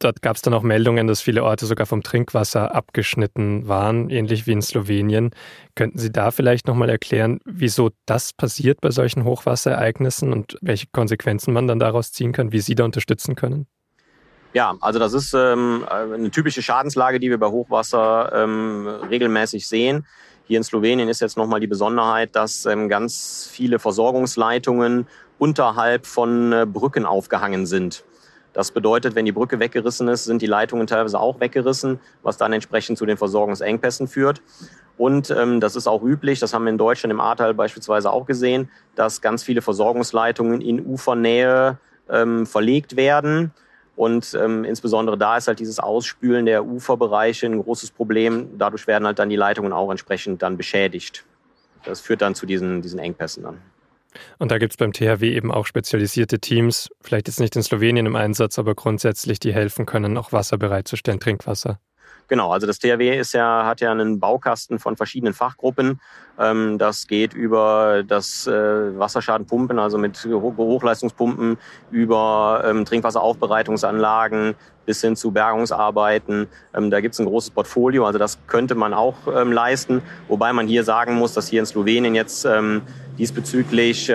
Dort 0.00 0.22
gab 0.22 0.36
es 0.36 0.42
dann 0.42 0.54
auch 0.54 0.62
Meldungen, 0.62 1.06
dass 1.06 1.20
viele 1.20 1.44
Orte 1.44 1.66
sogar 1.66 1.84
vom 1.84 2.02
Trinkwasser 2.02 2.74
abgeschnitten 2.74 3.68
waren, 3.68 4.08
ähnlich 4.08 4.46
wie 4.46 4.52
in 4.52 4.62
Slowenien. 4.62 5.30
Könnten 5.74 5.98
Sie 5.98 6.10
da 6.10 6.30
vielleicht 6.30 6.66
nochmal 6.66 6.88
erklären, 6.88 7.38
wieso 7.44 7.90
das 8.06 8.32
passiert 8.32 8.80
bei 8.80 8.90
solchen 8.90 9.24
Hochwasserereignissen 9.24 10.32
und 10.32 10.56
welche 10.62 10.86
Konsequenzen 10.90 11.52
man 11.52 11.66
dann 11.66 11.78
daraus 11.78 12.12
ziehen 12.12 12.32
kann, 12.32 12.50
wie 12.50 12.60
Sie 12.60 12.74
da 12.74 12.84
unterstützen 12.84 13.34
können? 13.34 13.66
Ja, 14.54 14.74
also 14.80 14.98
das 14.98 15.12
ist 15.12 15.34
ähm, 15.34 15.84
eine 15.88 16.30
typische 16.30 16.62
Schadenslage, 16.62 17.20
die 17.20 17.28
wir 17.28 17.38
bei 17.38 17.48
Hochwasser 17.48 18.32
ähm, 18.34 18.88
regelmäßig 18.88 19.68
sehen. 19.68 20.06
Hier 20.46 20.56
in 20.56 20.64
Slowenien 20.64 21.10
ist 21.10 21.20
jetzt 21.20 21.36
nochmal 21.36 21.60
die 21.60 21.66
Besonderheit, 21.66 22.34
dass 22.34 22.64
ähm, 22.64 22.88
ganz 22.88 23.48
viele 23.52 23.78
Versorgungsleitungen 23.78 25.06
unterhalb 25.38 26.06
von 26.06 26.52
äh, 26.52 26.66
Brücken 26.66 27.04
aufgehangen 27.04 27.66
sind. 27.66 28.02
Das 28.52 28.72
bedeutet, 28.72 29.14
wenn 29.14 29.24
die 29.24 29.32
Brücke 29.32 29.60
weggerissen 29.60 30.08
ist, 30.08 30.24
sind 30.24 30.42
die 30.42 30.46
Leitungen 30.46 30.86
teilweise 30.86 31.20
auch 31.20 31.38
weggerissen, 31.38 32.00
was 32.22 32.36
dann 32.36 32.52
entsprechend 32.52 32.98
zu 32.98 33.06
den 33.06 33.16
Versorgungsengpässen 33.16 34.08
führt. 34.08 34.42
Und 34.98 35.30
ähm, 35.30 35.60
das 35.60 35.76
ist 35.76 35.86
auch 35.86 36.02
üblich, 36.02 36.40
das 36.40 36.52
haben 36.52 36.64
wir 36.64 36.70
in 36.70 36.78
Deutschland 36.78 37.12
im 37.12 37.20
Ahrtal 37.20 37.54
beispielsweise 37.54 38.10
auch 38.10 38.26
gesehen, 38.26 38.68
dass 38.96 39.20
ganz 39.20 39.42
viele 39.42 39.62
Versorgungsleitungen 39.62 40.60
in 40.60 40.84
Ufernähe 40.84 41.78
ähm, 42.10 42.44
verlegt 42.44 42.96
werden. 42.96 43.52
Und 43.96 44.34
ähm, 44.34 44.64
insbesondere 44.64 45.16
da 45.16 45.36
ist 45.36 45.46
halt 45.46 45.60
dieses 45.60 45.78
Ausspülen 45.78 46.46
der 46.46 46.64
Uferbereiche 46.64 47.46
ein 47.46 47.62
großes 47.62 47.92
Problem. 47.92 48.58
Dadurch 48.58 48.86
werden 48.86 49.06
halt 49.06 49.18
dann 49.18 49.28
die 49.28 49.36
Leitungen 49.36 49.72
auch 49.72 49.90
entsprechend 49.90 50.42
dann 50.42 50.56
beschädigt. 50.56 51.24
Das 51.84 52.00
führt 52.00 52.20
dann 52.20 52.34
zu 52.34 52.46
diesen, 52.46 52.82
diesen 52.82 52.98
Engpässen 52.98 53.42
dann. 53.42 53.58
Und 54.38 54.50
da 54.50 54.58
gibt 54.58 54.72
es 54.72 54.76
beim 54.76 54.92
THW 54.92 55.34
eben 55.34 55.52
auch 55.52 55.66
spezialisierte 55.66 56.38
Teams, 56.38 56.88
vielleicht 57.00 57.28
jetzt 57.28 57.40
nicht 57.40 57.56
in 57.56 57.62
Slowenien 57.62 58.06
im 58.06 58.16
Einsatz, 58.16 58.58
aber 58.58 58.74
grundsätzlich, 58.74 59.40
die 59.40 59.52
helfen 59.52 59.86
können, 59.86 60.16
auch 60.16 60.32
Wasser 60.32 60.58
bereitzustellen, 60.58 61.20
Trinkwasser. 61.20 61.78
Genau, 62.30 62.52
also 62.52 62.66
das 62.68 62.78
THW 62.78 63.18
ist 63.18 63.34
ja, 63.34 63.66
hat 63.66 63.80
ja 63.80 63.90
einen 63.90 64.20
Baukasten 64.20 64.78
von 64.78 64.96
verschiedenen 64.96 65.34
Fachgruppen. 65.34 66.00
Ähm, 66.40 66.78
das 66.78 67.06
geht 67.06 67.34
über 67.34 68.02
das 68.06 68.46
äh, 68.46 68.98
Wasserschadenpumpen, 68.98 69.78
also 69.78 69.98
mit 69.98 70.24
Hochleistungspumpen, 70.24 71.58
über 71.90 72.64
ähm, 72.66 72.84
Trinkwasseraufbereitungsanlagen 72.86 74.54
bis 74.86 75.02
hin 75.02 75.14
zu 75.16 75.30
Bergungsarbeiten. 75.30 76.48
Ähm, 76.74 76.90
da 76.90 77.00
gibt 77.00 77.12
es 77.12 77.20
ein 77.20 77.26
großes 77.26 77.50
Portfolio, 77.50 78.06
also 78.06 78.18
das 78.18 78.38
könnte 78.46 78.74
man 78.74 78.94
auch 78.94 79.14
leisten. 79.26 80.02
Wobei 80.28 80.52
man 80.52 80.66
hier 80.66 80.82
sagen 80.82 81.14
muss, 81.14 81.34
dass 81.34 81.48
hier 81.48 81.60
in 81.60 81.66
Slowenien 81.66 82.14
jetzt 82.14 82.48
diesbezüglich 83.18 84.10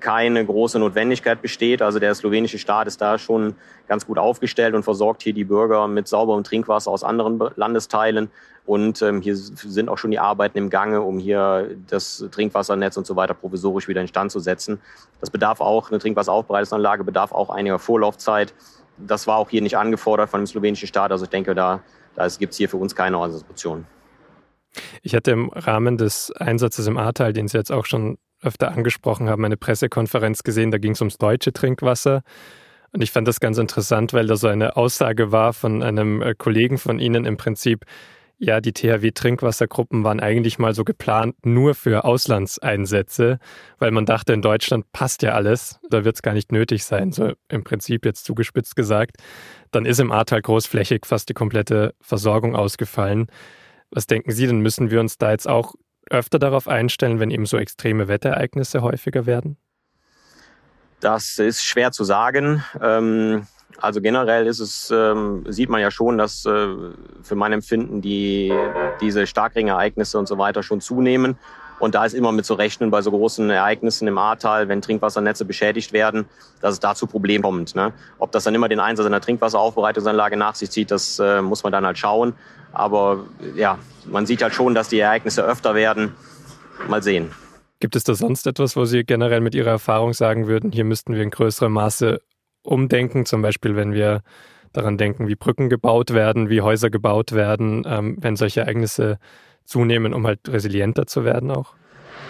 keine 0.00 0.46
große 0.46 0.78
Notwendigkeit 0.78 1.42
besteht. 1.42 1.82
Also 1.82 1.98
der 1.98 2.14
slowenische 2.14 2.58
Staat 2.58 2.86
ist 2.86 3.00
da 3.00 3.18
schon 3.18 3.56
ganz 3.88 4.06
gut 4.06 4.18
aufgestellt 4.18 4.74
und 4.74 4.84
versorgt 4.84 5.22
hier 5.22 5.32
die 5.32 5.44
Bürger 5.44 5.88
mit 5.88 6.08
sauberem 6.08 6.44
Trinkwasser 6.44 6.90
aus 6.90 7.04
anderen 7.04 7.42
Landesteilen. 7.56 8.30
Und 8.66 9.02
ähm, 9.02 9.20
hier 9.20 9.36
sind 9.36 9.88
auch 9.88 9.98
schon 9.98 10.10
die 10.10 10.18
Arbeiten 10.18 10.56
im 10.56 10.70
Gange, 10.70 11.02
um 11.02 11.18
hier 11.18 11.76
das 11.88 12.24
Trinkwassernetz 12.30 12.96
und 12.96 13.06
so 13.06 13.14
weiter 13.14 13.34
provisorisch 13.34 13.88
wieder 13.88 14.00
instand 14.00 14.32
zu 14.32 14.40
setzen. 14.40 14.80
Das 15.20 15.30
bedarf 15.30 15.60
auch, 15.60 15.90
eine 15.90 15.98
Trinkwasseraufbereitungsanlage 15.98 17.04
bedarf 17.04 17.32
auch 17.32 17.50
einiger 17.50 17.78
Vorlaufzeit. 17.78 18.54
Das 18.96 19.26
war 19.26 19.36
auch 19.36 19.50
hier 19.50 19.60
nicht 19.60 19.76
angefordert 19.76 20.30
von 20.30 20.40
dem 20.40 20.46
slowenischen 20.46 20.88
Staat. 20.88 21.12
Also 21.12 21.24
ich 21.24 21.30
denke, 21.30 21.54
da, 21.54 21.82
da 22.14 22.26
gibt 22.38 22.52
es 22.52 22.58
hier 22.58 22.68
für 22.68 22.78
uns 22.78 22.94
keine 22.94 23.18
Organisation. 23.18 23.86
Ich 25.02 25.14
hatte 25.14 25.30
im 25.30 25.50
Rahmen 25.50 25.98
des 25.98 26.32
Einsatzes 26.32 26.86
im 26.86 26.96
Ahrtal, 26.96 27.32
den 27.32 27.48
Sie 27.48 27.58
jetzt 27.58 27.70
auch 27.70 27.84
schon 27.84 28.16
öfter 28.42 28.72
angesprochen 28.72 29.28
haben, 29.28 29.44
eine 29.44 29.56
Pressekonferenz 29.56 30.42
gesehen, 30.42 30.70
da 30.70 30.78
ging 30.78 30.92
es 30.92 31.00
ums 31.00 31.18
deutsche 31.18 31.52
Trinkwasser. 31.52 32.22
Und 32.92 33.02
ich 33.02 33.10
fand 33.10 33.26
das 33.26 33.40
ganz 33.40 33.58
interessant, 33.58 34.12
weil 34.12 34.26
da 34.26 34.36
so 34.36 34.46
eine 34.46 34.76
Aussage 34.76 35.32
war 35.32 35.52
von 35.52 35.82
einem 35.82 36.22
äh, 36.22 36.34
Kollegen 36.36 36.78
von 36.78 37.00
Ihnen 37.00 37.24
im 37.24 37.36
Prinzip, 37.36 37.84
ja, 38.38 38.60
die 38.60 38.72
THW-Trinkwassergruppen 38.72 40.04
waren 40.04 40.20
eigentlich 40.20 40.58
mal 40.58 40.74
so 40.74 40.84
geplant 40.84 41.36
nur 41.46 41.74
für 41.74 42.04
Auslandseinsätze, 42.04 43.38
weil 43.78 43.90
man 43.90 44.06
dachte, 44.06 44.32
in 44.32 44.42
Deutschland 44.42 44.90
passt 44.92 45.22
ja 45.22 45.32
alles, 45.32 45.78
da 45.88 46.04
wird 46.04 46.16
es 46.16 46.22
gar 46.22 46.34
nicht 46.34 46.52
nötig 46.52 46.84
sein, 46.84 47.12
so 47.12 47.32
im 47.48 47.64
Prinzip 47.64 48.04
jetzt 48.04 48.24
zugespitzt 48.24 48.76
gesagt. 48.76 49.16
Dann 49.70 49.86
ist 49.86 50.00
im 50.00 50.12
Ahrtal 50.12 50.42
großflächig 50.42 51.06
fast 51.06 51.28
die 51.28 51.34
komplette 51.34 51.94
Versorgung 52.00 52.56
ausgefallen. 52.56 53.28
Was 53.90 54.06
denken 54.06 54.32
Sie, 54.32 54.46
denn 54.46 54.60
müssen 54.60 54.90
wir 54.90 55.00
uns 55.00 55.18
da 55.18 55.30
jetzt 55.30 55.48
auch 55.48 55.74
öfter 56.10 56.38
darauf 56.38 56.68
einstellen, 56.68 57.20
wenn 57.20 57.30
eben 57.30 57.46
so 57.46 57.56
extreme 57.56 58.08
Wetterereignisse 58.08 58.82
häufiger 58.82 59.26
werden? 59.26 59.56
Das 61.00 61.38
ist 61.38 61.62
schwer 61.62 61.92
zu 61.92 62.02
sagen. 62.04 62.64
Ähm, 62.80 63.46
also 63.80 64.00
generell 64.00 64.46
ist 64.46 64.60
es, 64.60 64.90
ähm, 64.90 65.44
sieht 65.48 65.68
man 65.68 65.80
ja 65.80 65.90
schon, 65.90 66.18
dass 66.18 66.46
äh, 66.46 66.68
für 67.22 67.34
mein 67.34 67.52
Empfinden 67.52 68.00
die, 68.00 68.52
diese 69.00 69.26
Starkregenereignisse 69.26 70.18
und 70.18 70.28
so 70.28 70.38
weiter 70.38 70.62
schon 70.62 70.80
zunehmen. 70.80 71.36
Und 71.80 71.94
da 71.96 72.04
ist 72.04 72.14
immer 72.14 72.30
mit 72.30 72.46
zu 72.46 72.54
rechnen 72.54 72.90
bei 72.90 73.02
so 73.02 73.10
großen 73.10 73.50
Ereignissen 73.50 74.06
im 74.06 74.16
Ahrtal, 74.16 74.68
wenn 74.68 74.80
Trinkwassernetze 74.80 75.44
beschädigt 75.44 75.92
werden, 75.92 76.26
dass 76.60 76.74
es 76.74 76.80
da 76.80 76.94
zu 76.94 77.06
Problemen 77.06 77.42
kommt. 77.42 77.74
Ne? 77.74 77.92
Ob 78.18 78.30
das 78.32 78.44
dann 78.44 78.54
immer 78.54 78.68
den 78.68 78.80
Einsatz 78.80 79.06
einer 79.06 79.20
Trinkwasseraufbereitungsanlage 79.20 80.36
nach 80.36 80.54
sich 80.54 80.70
zieht, 80.70 80.90
das 80.90 81.18
äh, 81.18 81.42
muss 81.42 81.62
man 81.64 81.72
dann 81.72 81.84
halt 81.84 81.98
schauen. 81.98 82.34
Aber 82.72 83.24
ja, 83.56 83.78
man 84.06 84.24
sieht 84.24 84.42
halt 84.42 84.54
schon, 84.54 84.74
dass 84.74 84.88
die 84.88 85.00
Ereignisse 85.00 85.44
öfter 85.44 85.74
werden. 85.74 86.14
Mal 86.88 87.02
sehen. 87.02 87.30
Gibt 87.80 87.96
es 87.96 88.04
da 88.04 88.14
sonst 88.14 88.46
etwas, 88.46 88.76
wo 88.76 88.84
Sie 88.84 89.04
generell 89.04 89.40
mit 89.40 89.54
Ihrer 89.54 89.70
Erfahrung 89.70 90.12
sagen 90.12 90.46
würden, 90.46 90.72
hier 90.72 90.84
müssten 90.84 91.14
wir 91.14 91.22
in 91.22 91.30
größerem 91.30 91.72
Maße 91.72 92.20
umdenken? 92.64 93.26
Zum 93.26 93.42
Beispiel, 93.42 93.76
wenn 93.76 93.92
wir 93.92 94.22
daran 94.72 94.98
denken, 94.98 95.28
wie 95.28 95.36
Brücken 95.36 95.68
gebaut 95.68 96.12
werden, 96.12 96.50
wie 96.50 96.60
Häuser 96.60 96.90
gebaut 96.90 97.32
werden, 97.32 97.84
ähm, 97.86 98.16
wenn 98.20 98.36
solche 98.36 98.62
Ereignisse 98.62 99.18
zunehmen, 99.64 100.12
um 100.12 100.26
halt 100.26 100.40
resilienter 100.48 101.06
zu 101.06 101.24
werden 101.24 101.50
auch? 101.50 101.74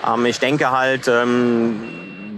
Ähm, 0.07 0.26
ich 0.26 0.38
denke 0.38 0.71
halt, 0.71 1.09
ähm, 1.09 1.76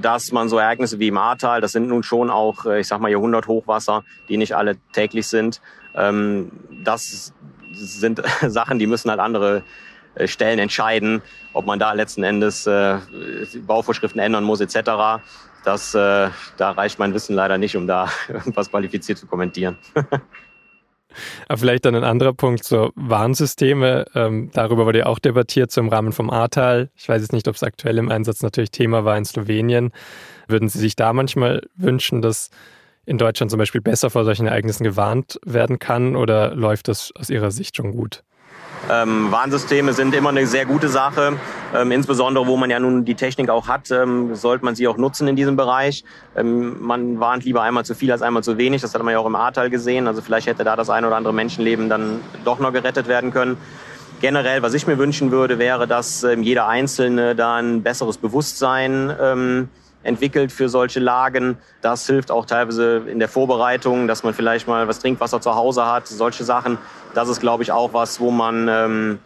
dass 0.00 0.32
man 0.32 0.48
so 0.48 0.58
Ereignisse 0.58 0.98
wie 0.98 1.08
im 1.08 1.18
das 1.40 1.72
sind 1.72 1.88
nun 1.88 2.02
schon 2.02 2.30
auch, 2.30 2.64
äh, 2.66 2.80
ich 2.80 2.86
sag 2.86 3.00
mal, 3.00 3.10
Jahrhundert-Hochwasser, 3.10 4.04
die 4.28 4.36
nicht 4.36 4.54
alle 4.54 4.76
täglich 4.92 5.26
sind, 5.26 5.60
ähm, 5.94 6.52
das 6.84 7.32
sind 7.72 8.22
Sachen, 8.46 8.78
die 8.78 8.86
müssen 8.86 9.10
halt 9.10 9.20
andere 9.20 9.64
äh, 10.14 10.28
Stellen 10.28 10.58
entscheiden, 10.58 11.22
ob 11.52 11.66
man 11.66 11.78
da 11.78 11.92
letzten 11.92 12.22
Endes 12.22 12.66
äh, 12.66 12.98
Bauvorschriften 13.66 14.20
ändern 14.20 14.44
muss 14.44 14.60
etc. 14.60 15.22
Das, 15.66 15.96
äh, 15.96 16.30
da 16.58 16.70
reicht 16.70 17.00
mein 17.00 17.12
Wissen 17.12 17.34
leider 17.34 17.58
nicht, 17.58 17.76
um 17.76 17.88
da 17.88 18.08
irgendwas 18.28 18.70
qualifiziert 18.70 19.18
zu 19.18 19.26
kommentieren. 19.26 19.76
Aber 21.48 21.58
vielleicht 21.58 21.84
dann 21.84 21.96
ein 21.96 22.04
anderer 22.04 22.34
Punkt, 22.34 22.62
so 22.62 22.92
Warnsysteme, 22.94 24.04
ähm, 24.14 24.50
darüber 24.52 24.86
wurde 24.86 25.00
ja 25.00 25.06
auch 25.06 25.18
debattiert, 25.18 25.72
so 25.72 25.80
im 25.80 25.88
Rahmen 25.88 26.12
vom 26.12 26.30
Ahrtal. 26.30 26.90
Ich 26.94 27.08
weiß 27.08 27.20
jetzt 27.20 27.32
nicht, 27.32 27.48
ob 27.48 27.56
es 27.56 27.64
aktuell 27.64 27.98
im 27.98 28.10
Einsatz 28.10 28.42
natürlich 28.42 28.70
Thema 28.70 29.04
war 29.04 29.18
in 29.18 29.24
Slowenien. 29.24 29.90
Würden 30.46 30.68
Sie 30.68 30.78
sich 30.78 30.94
da 30.94 31.12
manchmal 31.12 31.62
wünschen, 31.74 32.22
dass 32.22 32.50
in 33.04 33.18
Deutschland 33.18 33.50
zum 33.50 33.58
Beispiel 33.58 33.80
besser 33.80 34.08
vor 34.08 34.24
solchen 34.24 34.46
Ereignissen 34.46 34.84
gewarnt 34.84 35.40
werden 35.44 35.80
kann 35.80 36.14
oder 36.14 36.54
läuft 36.54 36.86
das 36.86 37.12
aus 37.16 37.28
Ihrer 37.28 37.50
Sicht 37.50 37.74
schon 37.74 37.90
gut? 37.90 38.22
Ähm, 38.88 39.32
Warnsysteme 39.32 39.92
sind 39.92 40.14
immer 40.14 40.28
eine 40.28 40.46
sehr 40.46 40.64
gute 40.64 40.88
Sache. 40.88 41.38
Ähm, 41.74 41.90
insbesondere, 41.90 42.46
wo 42.46 42.56
man 42.56 42.70
ja 42.70 42.78
nun 42.78 43.04
die 43.04 43.16
Technik 43.16 43.50
auch 43.50 43.66
hat, 43.66 43.90
ähm, 43.90 44.36
sollte 44.36 44.64
man 44.64 44.76
sie 44.76 44.86
auch 44.86 44.96
nutzen 44.96 45.26
in 45.26 45.34
diesem 45.34 45.56
Bereich. 45.56 46.04
Ähm, 46.36 46.80
man 46.80 47.18
warnt 47.18 47.44
lieber 47.44 47.62
einmal 47.62 47.84
zu 47.84 47.96
viel 47.96 48.12
als 48.12 48.22
einmal 48.22 48.44
zu 48.44 48.58
wenig. 48.58 48.82
Das 48.82 48.94
hat 48.94 49.02
man 49.02 49.12
ja 49.12 49.18
auch 49.18 49.26
im 49.26 49.34
Ahrtal 49.34 49.70
gesehen. 49.70 50.06
Also 50.06 50.22
vielleicht 50.22 50.46
hätte 50.46 50.62
da 50.62 50.76
das 50.76 50.88
ein 50.88 51.04
oder 51.04 51.16
andere 51.16 51.34
Menschenleben 51.34 51.88
dann 51.88 52.20
doch 52.44 52.60
noch 52.60 52.72
gerettet 52.72 53.08
werden 53.08 53.32
können. 53.32 53.56
Generell, 54.20 54.62
was 54.62 54.72
ich 54.72 54.86
mir 54.86 54.98
wünschen 54.98 55.32
würde, 55.32 55.58
wäre, 55.58 55.88
dass 55.88 56.22
ähm, 56.22 56.44
jeder 56.44 56.68
Einzelne 56.68 57.34
da 57.34 57.56
ein 57.56 57.82
besseres 57.82 58.18
Bewusstsein 58.18 59.12
ähm, 59.20 59.68
entwickelt 60.06 60.52
für 60.52 60.68
solche 60.68 61.00
Lagen. 61.00 61.58
Das 61.82 62.06
hilft 62.06 62.30
auch 62.30 62.46
teilweise 62.46 62.98
in 63.06 63.18
der 63.18 63.28
Vorbereitung, 63.28 64.08
dass 64.08 64.22
man 64.22 64.34
vielleicht 64.34 64.66
mal 64.66 64.88
was 64.88 65.00
Trinkwasser 65.00 65.40
zu 65.40 65.54
Hause 65.54 65.86
hat, 65.86 66.06
solche 66.06 66.44
Sachen. 66.44 66.78
Das 67.14 67.28
ist, 67.28 67.40
glaube 67.40 67.62
ich, 67.62 67.72
auch 67.72 67.92
was, 67.92 68.20
wo 68.20 68.30
man, 68.30 68.68
ähm, 68.68 69.18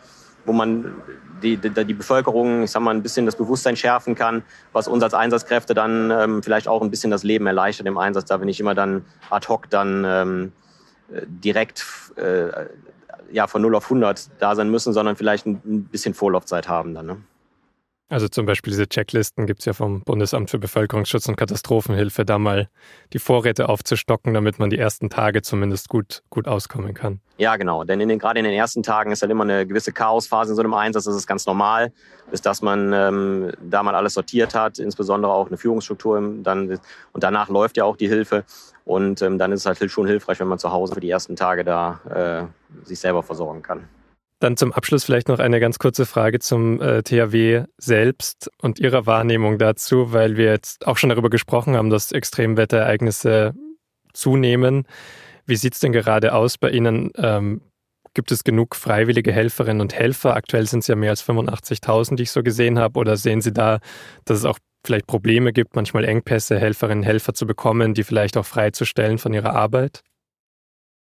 wo 0.45 0.53
man 0.53 0.95
die, 1.43 1.57
die, 1.57 1.71
die 1.71 1.95
Bevölkerung, 1.95 2.63
ich 2.63 2.71
sag 2.71 2.83
mal, 2.83 2.95
ein 2.95 3.03
bisschen 3.03 3.27
das 3.27 3.37
Bewusstsein 3.37 3.77
schärfen 3.77 4.15
kann, 4.15 4.43
was 4.73 4.89
uns 4.89 5.03
als 5.03 5.15
Einsatzkräfte 5.15 5.75
dann 5.75 6.11
ähm, 6.11 6.43
vielleicht 6.43 6.69
auch 6.69 6.83
ein 6.83 6.91
bisschen 6.91 7.11
das 7.11 7.23
Leben 7.23 7.47
erleichtert 7.47 7.87
im 7.87 7.99
Einsatz, 7.99 8.27
da 8.27 8.41
wir 8.41 8.47
nicht 8.47 8.61
immer 8.61 8.75
dann 8.75 9.05
ad 9.31 9.49
hoc 9.49 9.71
dann 9.71 10.05
ähm, 10.07 10.53
direkt 11.27 11.85
äh, 12.17 12.67
ja, 13.33 13.47
von 13.47 13.63
0 13.63 13.75
auf 13.75 13.85
100 13.85 14.31
da 14.39 14.55
sein 14.55 14.71
müssen, 14.71 14.93
sondern 14.93 15.17
vielleicht 15.17 15.47
ein, 15.47 15.85
bisschen 15.85 16.15
Vorlaufzeit 16.15 16.69
haben 16.69 16.95
dann. 16.95 17.07
Ne? 17.07 17.17
Also 18.11 18.27
zum 18.27 18.45
Beispiel 18.45 18.73
diese 18.73 18.89
Checklisten 18.89 19.47
gibt 19.47 19.61
es 19.61 19.67
ja 19.67 19.73
vom 19.73 20.03
Bundesamt 20.03 20.51
für 20.51 20.59
Bevölkerungsschutz 20.59 21.29
und 21.29 21.37
Katastrophenhilfe, 21.37 22.25
da 22.25 22.41
mal 22.41 22.69
die 23.13 23.21
Vorräte 23.21 23.69
aufzustocken, 23.69 24.35
damit 24.35 24.59
man 24.59 24.69
die 24.69 24.79
ersten 24.79 25.11
Tage 25.11 25.43
zumindest 25.43 25.89
gut, 25.89 26.25
gut 26.29 26.49
auskommen 26.49 26.93
kann. 26.93 27.21
Ja, 27.39 27.55
genau. 27.55 27.85
Denn 27.85 28.01
in 28.01 28.09
den, 28.09 28.19
gerade 28.19 28.41
in 28.41 28.45
den 28.45 28.53
ersten 28.53 28.83
Tagen 28.83 29.13
ist 29.13 29.23
halt 29.23 29.31
immer 29.31 29.45
eine 29.45 29.65
gewisse 29.65 29.93
Chaosphase 29.93 30.51
in 30.51 30.57
so 30.57 30.63
einem 30.63 30.75
Einsatz. 30.75 31.05
Das 31.05 31.15
ist 31.15 31.29
ganz 31.29 31.47
normal, 31.47 31.93
bis 32.33 32.43
dass 32.43 32.63
man 32.63 32.93
ähm, 32.93 33.53
da 33.63 33.85
mal 33.85 33.95
alles 33.95 34.15
sortiert 34.15 34.57
hat, 34.57 34.81
insbesondere 34.81 35.33
auch 35.33 35.47
eine 35.47 35.57
Führungsstruktur. 35.57 36.21
Dann, 36.43 36.81
und 37.13 37.23
danach 37.23 37.49
läuft 37.49 37.77
ja 37.77 37.85
auch 37.85 37.97
die 37.97 38.09
Hilfe. 38.09 38.45
Und 38.85 39.23
ähm, 39.23 39.39
dann 39.39 39.53
ist 39.53 39.61
es 39.61 39.67
halt 39.67 39.89
schon 39.89 40.09
hilfreich, 40.09 40.41
wenn 40.41 40.49
man 40.49 40.59
zu 40.59 40.73
Hause 40.73 40.95
für 40.95 41.01
die 41.01 41.11
ersten 41.11 41.37
Tage 41.37 41.63
da 41.63 42.51
äh, 42.83 42.85
sich 42.85 42.99
selber 42.99 43.23
versorgen 43.23 43.63
kann. 43.63 43.89
Dann 44.41 44.57
zum 44.57 44.73
Abschluss 44.73 45.05
vielleicht 45.05 45.29
noch 45.29 45.39
eine 45.39 45.61
ganz 45.61 45.79
kurze 45.79 46.07
Frage 46.07 46.39
zum 46.39 46.81
äh, 46.81 47.03
THW 47.03 47.65
selbst 47.77 48.51
und 48.63 48.79
Ihrer 48.79 49.05
Wahrnehmung 49.05 49.59
dazu, 49.59 50.13
weil 50.13 50.39
wir 50.39 50.47
jetzt 50.47 50.87
auch 50.87 50.97
schon 50.97 51.11
darüber 51.11 51.29
gesprochen 51.29 51.77
haben, 51.77 51.91
dass 51.91 52.11
Extremwetterereignisse 52.11 53.55
zunehmen. 54.15 54.87
Wie 55.45 55.57
sieht 55.57 55.75
es 55.75 55.81
denn 55.81 55.93
gerade 55.93 56.33
aus 56.33 56.57
bei 56.57 56.71
Ihnen? 56.71 57.11
Ähm, 57.17 57.61
gibt 58.15 58.33
es 58.33 58.43
genug 58.43 58.77
freiwillige 58.77 59.31
Helferinnen 59.31 59.83
und 59.83 59.95
Helfer? 59.95 60.35
Aktuell 60.35 60.67
sind 60.67 60.81
es 60.81 60.87
ja 60.87 60.97
mehr 60.97 61.11
als 61.11 61.23
85.000, 61.23 62.17
die 62.17 62.23
ich 62.23 62.31
so 62.31 62.43
gesehen 62.43 62.79
habe. 62.79 62.99
Oder 62.99 63.19
sehen 63.19 63.43
Sie 63.43 63.53
da, 63.53 63.79
dass 64.25 64.39
es 64.39 64.45
auch 64.47 64.59
vielleicht 64.87 65.07
Probleme 65.07 65.53
gibt, 65.53 65.77
manchmal 65.77 66.05
Engpässe, 66.05 66.59
Helferinnen 66.59 67.01
und 67.01 67.07
Helfer 67.07 67.35
zu 67.35 67.47
bekommen, 67.47 67.93
die 67.93 68.05
vielleicht 68.05 68.39
auch 68.39 68.47
freizustellen 68.47 69.19
von 69.19 69.35
ihrer 69.35 69.55
Arbeit? 69.55 70.03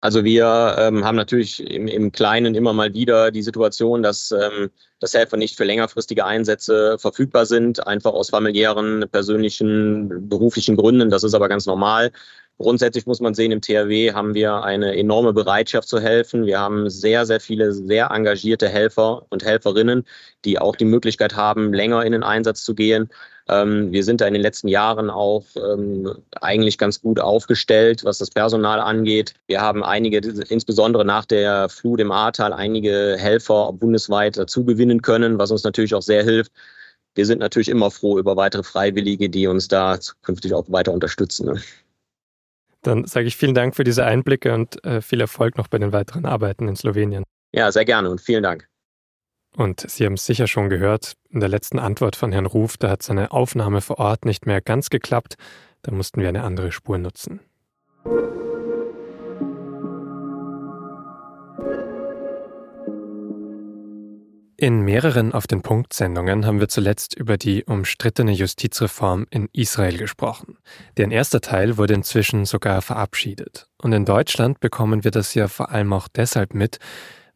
Also 0.03 0.25
wir 0.25 0.77
ähm, 0.79 1.05
haben 1.05 1.17
natürlich 1.17 1.61
im, 1.61 1.87
im 1.87 2.11
Kleinen 2.11 2.55
immer 2.55 2.73
mal 2.73 2.95
wieder 2.95 3.31
die 3.31 3.43
Situation, 3.43 4.03
dass, 4.03 4.31
ähm, 4.33 4.71
dass 4.99 5.13
Helfer 5.13 5.37
nicht 5.37 5.57
für 5.57 5.65
längerfristige 5.65 6.25
Einsätze 6.25 6.97
verfügbar 6.99 7.45
sind, 7.45 7.87
einfach 7.87 8.13
aus 8.13 8.31
familiären, 8.31 9.07
persönlichen, 9.11 10.29
beruflichen 10.29 10.77
Gründen. 10.77 11.11
Das 11.11 11.23
ist 11.23 11.35
aber 11.35 11.49
ganz 11.51 11.67
normal. 11.67 12.13
Grundsätzlich 12.61 13.07
muss 13.07 13.21
man 13.21 13.35
sehen, 13.35 13.53
im 13.53 13.63
THW 13.63 14.13
haben 14.13 14.35
wir 14.35 14.63
eine 14.63 14.95
enorme 14.97 15.33
Bereitschaft 15.33 15.89
zu 15.89 15.99
helfen. 15.99 16.45
Wir 16.45 16.61
haben 16.61 16.91
sehr, 16.91 17.25
sehr 17.25 17.41
viele 17.41 17.73
sehr 17.73 18.11
engagierte 18.11 18.69
Helfer 18.69 19.27
und 19.31 19.45
Helferinnen, 19.45 20.05
die 20.45 20.59
auch 20.59 20.77
die 20.77 20.85
Möglichkeit 20.85 21.37
haben, 21.37 21.73
länger 21.73 22.05
in 22.05 22.13
den 22.13 22.23
Einsatz 22.23 22.63
zu 22.63 22.75
gehen. 22.75 23.09
Ähm, 23.51 23.91
wir 23.91 24.05
sind 24.05 24.21
da 24.21 24.27
in 24.27 24.35
den 24.35 24.43
letzten 24.43 24.69
Jahren 24.69 25.11
auch 25.11 25.45
ähm, 25.57 26.15
eigentlich 26.41 26.79
ganz 26.79 27.01
gut 27.01 27.19
aufgestellt, 27.19 28.05
was 28.05 28.19
das 28.19 28.31
Personal 28.31 28.79
angeht. 28.79 29.35
Wir 29.49 29.61
haben 29.61 29.83
einige, 29.83 30.19
insbesondere 30.49 31.05
nach 31.05 31.25
der 31.25 31.69
Flut 31.69 32.01
im 32.01 32.13
Ahrtal, 32.13 32.53
einige 32.53 33.17
Helfer 33.19 33.73
bundesweit 33.73 34.37
dazu 34.37 34.65
gewinnen 34.65 35.03
können, 35.03 35.39
was 35.39 35.51
uns 35.51 35.65
natürlich 35.65 35.95
auch 35.95 36.03
sehr 36.03 36.23
hilft. 36.23 36.53
Wir 37.17 37.27
sind 37.27 37.41
natürlich 37.41 37.69
immer 37.69 37.91
froh 37.91 38.19
über 38.19 38.37
weitere 38.37 38.63
Freiwillige, 38.63 39.29
die 39.29 39.49
uns 39.49 39.67
da 39.67 39.99
zukünftig 39.99 40.55
auch 40.55 40.65
weiter 40.69 40.93
unterstützen. 40.93 41.47
Ne? 41.47 41.61
Dann 42.83 43.05
sage 43.05 43.27
ich 43.27 43.37
vielen 43.37 43.55
Dank 43.55 43.75
für 43.75 43.85
diese 43.85 44.05
Einblicke 44.05 44.55
und 44.55 44.83
äh, 44.85 45.03
viel 45.03 45.21
Erfolg 45.21 45.59
noch 45.59 45.67
bei 45.67 45.79
den 45.79 45.93
weiteren 45.93 46.25
Arbeiten 46.25 46.69
in 46.69 46.77
Slowenien. 46.77 47.25
Ja, 47.53 47.73
sehr 47.73 47.85
gerne 47.85 48.11
und 48.11 48.21
vielen 48.21 48.45
Dank. 48.45 48.70
Und 49.57 49.81
Sie 49.89 50.07
haben 50.07 50.15
es 50.15 50.27
sicher 50.27 50.47
schon 50.47 50.69
gehört, 50.69 51.15
in 51.29 51.41
der 51.41 51.49
letzten 51.49 51.79
Antwort 51.79 52.17
von 52.17 52.33
Herrn 52.33 52.47
Ruf, 52.47 52.77
da 52.77 52.91
hat 52.91 53.03
seine 53.03 53.33
Aufnahme 53.33 53.81
vor 53.81 53.99
Ort 53.99 54.25
nicht 54.25 54.47
mehr 54.47 54.61
ganz 54.61 54.91
geklappt, 54.91 55.35
da 55.83 55.93
mussten 55.93 56.21
wir 56.21 56.29
eine 56.29 56.45
andere 56.45 56.73
Spur 56.73 56.99
nutzen. 56.99 57.41
In 64.63 64.83
mehreren 64.83 65.33
Auf 65.33 65.47
den 65.47 65.63
Punkt 65.63 65.95
Sendungen 65.95 66.45
haben 66.45 66.61
wir 66.61 66.69
zuletzt 66.69 67.15
über 67.15 67.39
die 67.39 67.65
umstrittene 67.65 68.33
Justizreform 68.33 69.27
in 69.31 69.49
Israel 69.55 69.97
gesprochen. 69.97 70.59
Deren 70.99 71.13
erster 71.13 71.41
Teil 71.41 71.79
wurde 71.79 71.95
inzwischen 71.95 72.45
sogar 72.45 72.83
verabschiedet. 72.83 73.69
Und 73.79 73.95
in 73.95 74.05
Deutschland 74.05 74.61
bekommen 74.61 75.03
wir 75.03 75.13
das 75.13 75.33
ja 75.33 75.49
vor 75.49 75.71
allem 75.71 75.95
auch 75.95 76.09
deshalb 76.09 76.53
mit, 76.53 76.79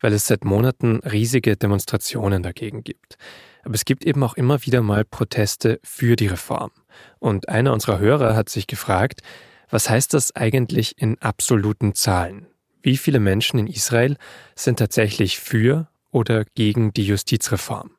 weil 0.04 0.12
es 0.12 0.26
seit 0.26 0.44
Monaten 0.44 0.99
riesige 0.99 1.56
Demonstrationen 1.56 2.42
dagegen 2.42 2.84
gibt. 2.84 3.16
Aber 3.62 3.73
es 3.73 3.87
gibt 3.87 4.04
eben 4.04 4.23
auch 4.23 4.34
immer 4.34 4.62
wieder 4.66 4.82
mal 4.82 5.02
Proteste 5.02 5.80
für 5.82 6.14
die 6.14 6.26
Reform. 6.26 6.73
Und 7.20 7.49
einer 7.49 7.73
unserer 7.73 8.00
Hörer 8.00 8.37
hat 8.37 8.50
sich 8.50 8.66
gefragt, 8.66 9.23
was 9.70 9.88
heißt 9.88 10.12
das 10.12 10.37
eigentlich 10.37 11.00
in 11.00 11.16
absoluten 11.23 11.95
Zahlen? 11.95 12.49
Wie 12.82 12.99
viele 12.99 13.19
Menschen 13.19 13.58
in 13.58 13.67
Israel 13.67 14.19
sind 14.54 14.78
tatsächlich 14.78 15.38
für 15.38 15.88
oder 16.10 16.45
gegen 16.54 16.93
die 16.93 17.06
Justizreform? 17.06 17.93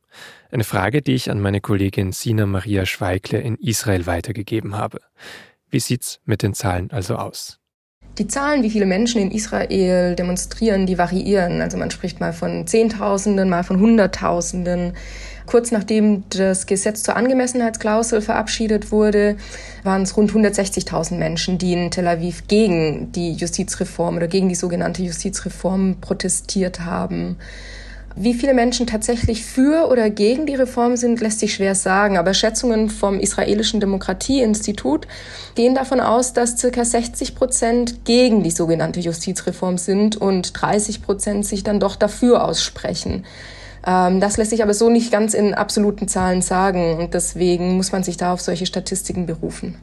Eine 0.51 0.63
Frage, 0.63 1.01
die 1.01 1.15
ich 1.15 1.31
an 1.31 1.41
meine 1.41 1.59
Kollegin 1.59 2.11
Sina 2.11 2.45
Maria 2.45 2.85
Schweikle 2.85 3.39
in 3.39 3.55
Israel 3.55 4.05
weitergegeben 4.05 4.77
habe. 4.77 4.99
Wie 5.71 5.79
sieht's 5.79 6.19
mit 6.23 6.43
den 6.43 6.53
Zahlen 6.53 6.91
also 6.91 7.15
aus? 7.15 7.59
Die 8.17 8.27
Zahlen, 8.27 8.63
wie 8.63 8.69
viele 8.69 8.85
Menschen 8.85 9.21
in 9.21 9.31
Israel 9.31 10.15
demonstrieren, 10.15 10.85
die 10.85 10.97
variieren. 10.97 11.61
Also 11.61 11.77
man 11.77 11.91
spricht 11.91 12.21
mal 12.21 12.31
von 12.31 12.65
Zehntausenden, 12.65 13.49
mal 13.49 13.63
von 13.63 13.79
Hunderttausenden. 13.79 14.93
Kurz 15.45 15.71
nachdem 15.71 16.23
das 16.29 16.65
Gesetz 16.65 17.03
zur 17.03 17.17
Angemessenheitsklausel 17.17 18.21
verabschiedet 18.21 18.91
wurde, 18.91 19.35
waren 19.83 20.03
es 20.03 20.15
rund 20.15 20.31
160.000 20.31 21.15
Menschen, 21.15 21.57
die 21.57 21.73
in 21.73 21.91
Tel 21.91 22.07
Aviv 22.07 22.47
gegen 22.47 23.11
die 23.11 23.33
Justizreform 23.33 24.15
oder 24.15 24.27
gegen 24.27 24.47
die 24.47 24.55
sogenannte 24.55 25.03
Justizreform 25.03 25.97
protestiert 25.99 26.79
haben. 26.85 27.35
Wie 28.17 28.33
viele 28.33 28.53
Menschen 28.53 28.87
tatsächlich 28.87 29.43
für 29.43 29.89
oder 29.89 30.09
gegen 30.09 30.45
die 30.45 30.55
Reform 30.55 30.95
sind, 30.95 31.19
lässt 31.19 31.39
sich 31.39 31.53
schwer 31.53 31.75
sagen. 31.75 32.17
Aber 32.17 32.33
Schätzungen 32.33 32.89
vom 32.89 33.19
israelischen 33.19 33.81
Demokratieinstitut 33.81 35.05
gehen 35.55 35.75
davon 35.75 35.99
aus, 35.99 36.31
dass 36.31 36.57
circa 36.57 36.85
60 36.85 37.35
Prozent 37.35 38.05
gegen 38.05 38.41
die 38.41 38.51
sogenannte 38.51 39.01
Justizreform 39.01 39.77
sind 39.77 40.15
und 40.15 40.61
30 40.61 41.01
Prozent 41.01 41.45
sich 41.45 41.65
dann 41.65 41.81
doch 41.81 41.97
dafür 41.97 42.45
aussprechen. 42.45 43.25
Ähm, 43.85 44.21
das 44.21 44.37
lässt 44.37 44.51
sich 44.51 44.63
aber 44.63 44.73
so 44.73 44.89
nicht 44.89 45.11
ganz 45.11 45.33
in 45.33 45.53
absoluten 45.53 46.07
Zahlen 46.07 46.41
sagen 46.41 46.97
und 46.97 47.13
deswegen 47.13 47.75
muss 47.75 47.91
man 47.91 48.03
sich 48.03 48.15
da 48.15 48.31
auf 48.31 48.39
solche 48.39 48.65
Statistiken 48.65 49.25
berufen. 49.25 49.75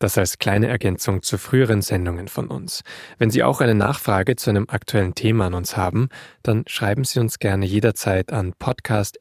Das 0.00 0.16
als 0.16 0.38
kleine 0.38 0.68
Ergänzung 0.68 1.22
zu 1.22 1.38
früheren 1.38 1.82
Sendungen 1.82 2.28
von 2.28 2.46
uns. 2.46 2.84
Wenn 3.18 3.30
Sie 3.30 3.42
auch 3.42 3.60
eine 3.60 3.74
Nachfrage 3.74 4.36
zu 4.36 4.50
einem 4.50 4.66
aktuellen 4.68 5.16
Thema 5.16 5.46
an 5.46 5.54
uns 5.54 5.76
haben, 5.76 6.08
dann 6.44 6.62
schreiben 6.68 7.02
Sie 7.02 7.18
uns 7.18 7.40
gerne 7.40 7.66
jederzeit 7.66 8.32
an 8.32 8.52
podcast.sz.de. 8.58 9.18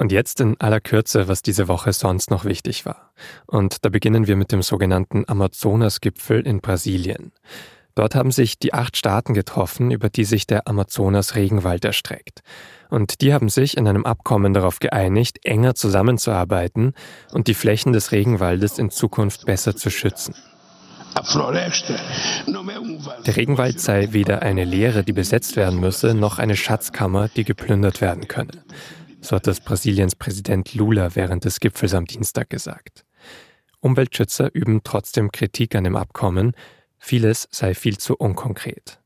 Und 0.00 0.12
jetzt 0.12 0.40
in 0.40 0.60
aller 0.60 0.80
Kürze, 0.80 1.28
was 1.28 1.42
diese 1.42 1.68
Woche 1.68 1.92
sonst 1.92 2.30
noch 2.30 2.44
wichtig 2.44 2.86
war. 2.86 3.12
Und 3.46 3.84
da 3.84 3.90
beginnen 3.90 4.26
wir 4.26 4.34
mit 4.36 4.50
dem 4.52 4.62
sogenannten 4.62 5.24
Amazonas-Gipfel 5.28 6.46
in 6.46 6.60
Brasilien. 6.60 7.32
Dort 7.96 8.14
haben 8.14 8.30
sich 8.30 8.60
die 8.60 8.74
acht 8.74 8.96
Staaten 8.96 9.34
getroffen, 9.34 9.90
über 9.90 10.08
die 10.08 10.24
sich 10.24 10.46
der 10.46 10.68
Amazonas-Regenwald 10.68 11.84
erstreckt. 11.84 12.42
Und 12.90 13.20
die 13.20 13.34
haben 13.34 13.48
sich 13.48 13.76
in 13.76 13.86
einem 13.86 14.04
Abkommen 14.04 14.54
darauf 14.54 14.78
geeinigt, 14.78 15.44
enger 15.44 15.74
zusammenzuarbeiten 15.74 16.94
und 17.32 17.46
die 17.46 17.54
Flächen 17.54 17.92
des 17.92 18.12
Regenwaldes 18.12 18.78
in 18.78 18.90
Zukunft 18.90 19.46
besser 19.46 19.76
zu 19.76 19.90
schützen. 19.90 20.34
Der 23.26 23.36
Regenwald 23.36 23.80
sei 23.80 24.08
weder 24.12 24.42
eine 24.42 24.64
Leere, 24.64 25.04
die 25.04 25.12
besetzt 25.12 25.56
werden 25.56 25.80
müsse, 25.80 26.14
noch 26.14 26.38
eine 26.38 26.56
Schatzkammer, 26.56 27.28
die 27.28 27.44
geplündert 27.44 28.00
werden 28.00 28.28
könne. 28.28 28.64
So 29.20 29.36
hat 29.36 29.46
das 29.46 29.60
Brasiliens 29.60 30.14
Präsident 30.14 30.74
Lula 30.74 31.14
während 31.14 31.44
des 31.44 31.60
Gipfels 31.60 31.94
am 31.94 32.04
Dienstag 32.04 32.50
gesagt. 32.50 33.04
Umweltschützer 33.80 34.54
üben 34.54 34.82
trotzdem 34.84 35.32
Kritik 35.32 35.74
an 35.74 35.84
dem 35.84 35.96
Abkommen, 35.96 36.54
Vieles 36.98 37.48
sei 37.50 37.74
viel 37.74 37.96
zu 37.96 38.16
unkonkret. 38.16 39.00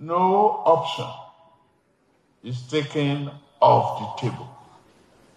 No 0.00 0.62
option 0.64 1.08
is 2.44 2.68
taken 2.68 3.32
off 3.60 3.98
the 3.98 4.28
table, 4.28 4.46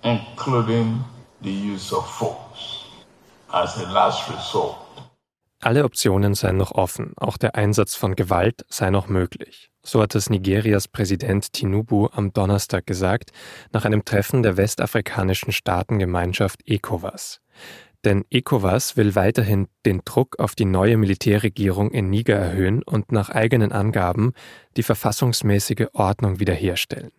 including 0.04 1.04
the 1.42 1.50
use 1.50 1.92
of 1.92 2.08
force 2.08 2.86
as 3.52 3.76
a 3.78 3.90
last 3.92 4.30
resort. 4.30 4.78
Alle 5.62 5.84
Optionen 5.84 6.36
seien 6.36 6.58
noch 6.58 6.74
offen, 6.74 7.14
auch 7.18 7.38
der 7.38 7.56
Einsatz 7.56 7.96
von 7.96 8.16
Gewalt 8.16 8.64
sei 8.70 8.92
noch 8.92 9.08
möglich. 9.08 9.72
So 9.82 10.00
hat 10.00 10.14
es 10.14 10.30
Nigerias 10.30 10.88
Präsident 10.88 11.54
Tinubu 11.54 12.10
am 12.12 12.32
Donnerstag 12.32 12.86
gesagt, 12.86 13.32
nach 13.72 13.86
einem 13.86 14.06
Treffen 14.06 14.44
der 14.44 14.58
westafrikanischen 14.58 15.54
Staatengemeinschaft 15.54 16.60
ECOWAS. 16.68 17.42
Denn 18.04 18.26
ECOWAS 18.32 18.98
will 18.98 19.16
weiterhin 19.16 19.68
den 19.86 20.02
Druck 20.04 20.40
auf 20.40 20.56
die 20.56 20.66
neue 20.66 20.98
Militärregierung 20.98 21.92
in 21.92 22.10
Niger 22.10 22.36
erhöhen 22.36 22.82
und 22.82 23.12
nach 23.12 23.30
eigenen 23.30 23.72
Angaben 23.72 24.34
die 24.76 24.84
verfassungsmäßige 24.84 25.88
Ordnung 25.94 26.40
wiederherstellen. 26.40 27.12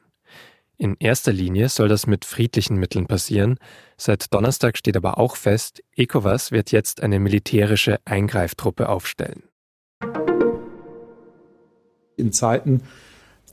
In 0.78 0.96
erster 0.98 1.32
Linie 1.32 1.68
soll 1.68 1.86
das 1.86 2.08
mit 2.08 2.24
friedlichen 2.24 2.76
Mitteln 2.76 3.06
passieren. 3.06 3.58
Seit 3.96 4.34
Donnerstag 4.34 4.76
steht 4.76 4.96
aber 4.96 5.18
auch 5.18 5.36
fest, 5.36 5.80
ECOWAS 5.94 6.50
wird 6.50 6.72
jetzt 6.72 7.02
eine 7.04 7.20
militärische 7.20 8.00
Eingreiftruppe 8.04 8.88
aufstellen. 8.88 9.44
In 12.16 12.32
Zeiten 12.32 12.82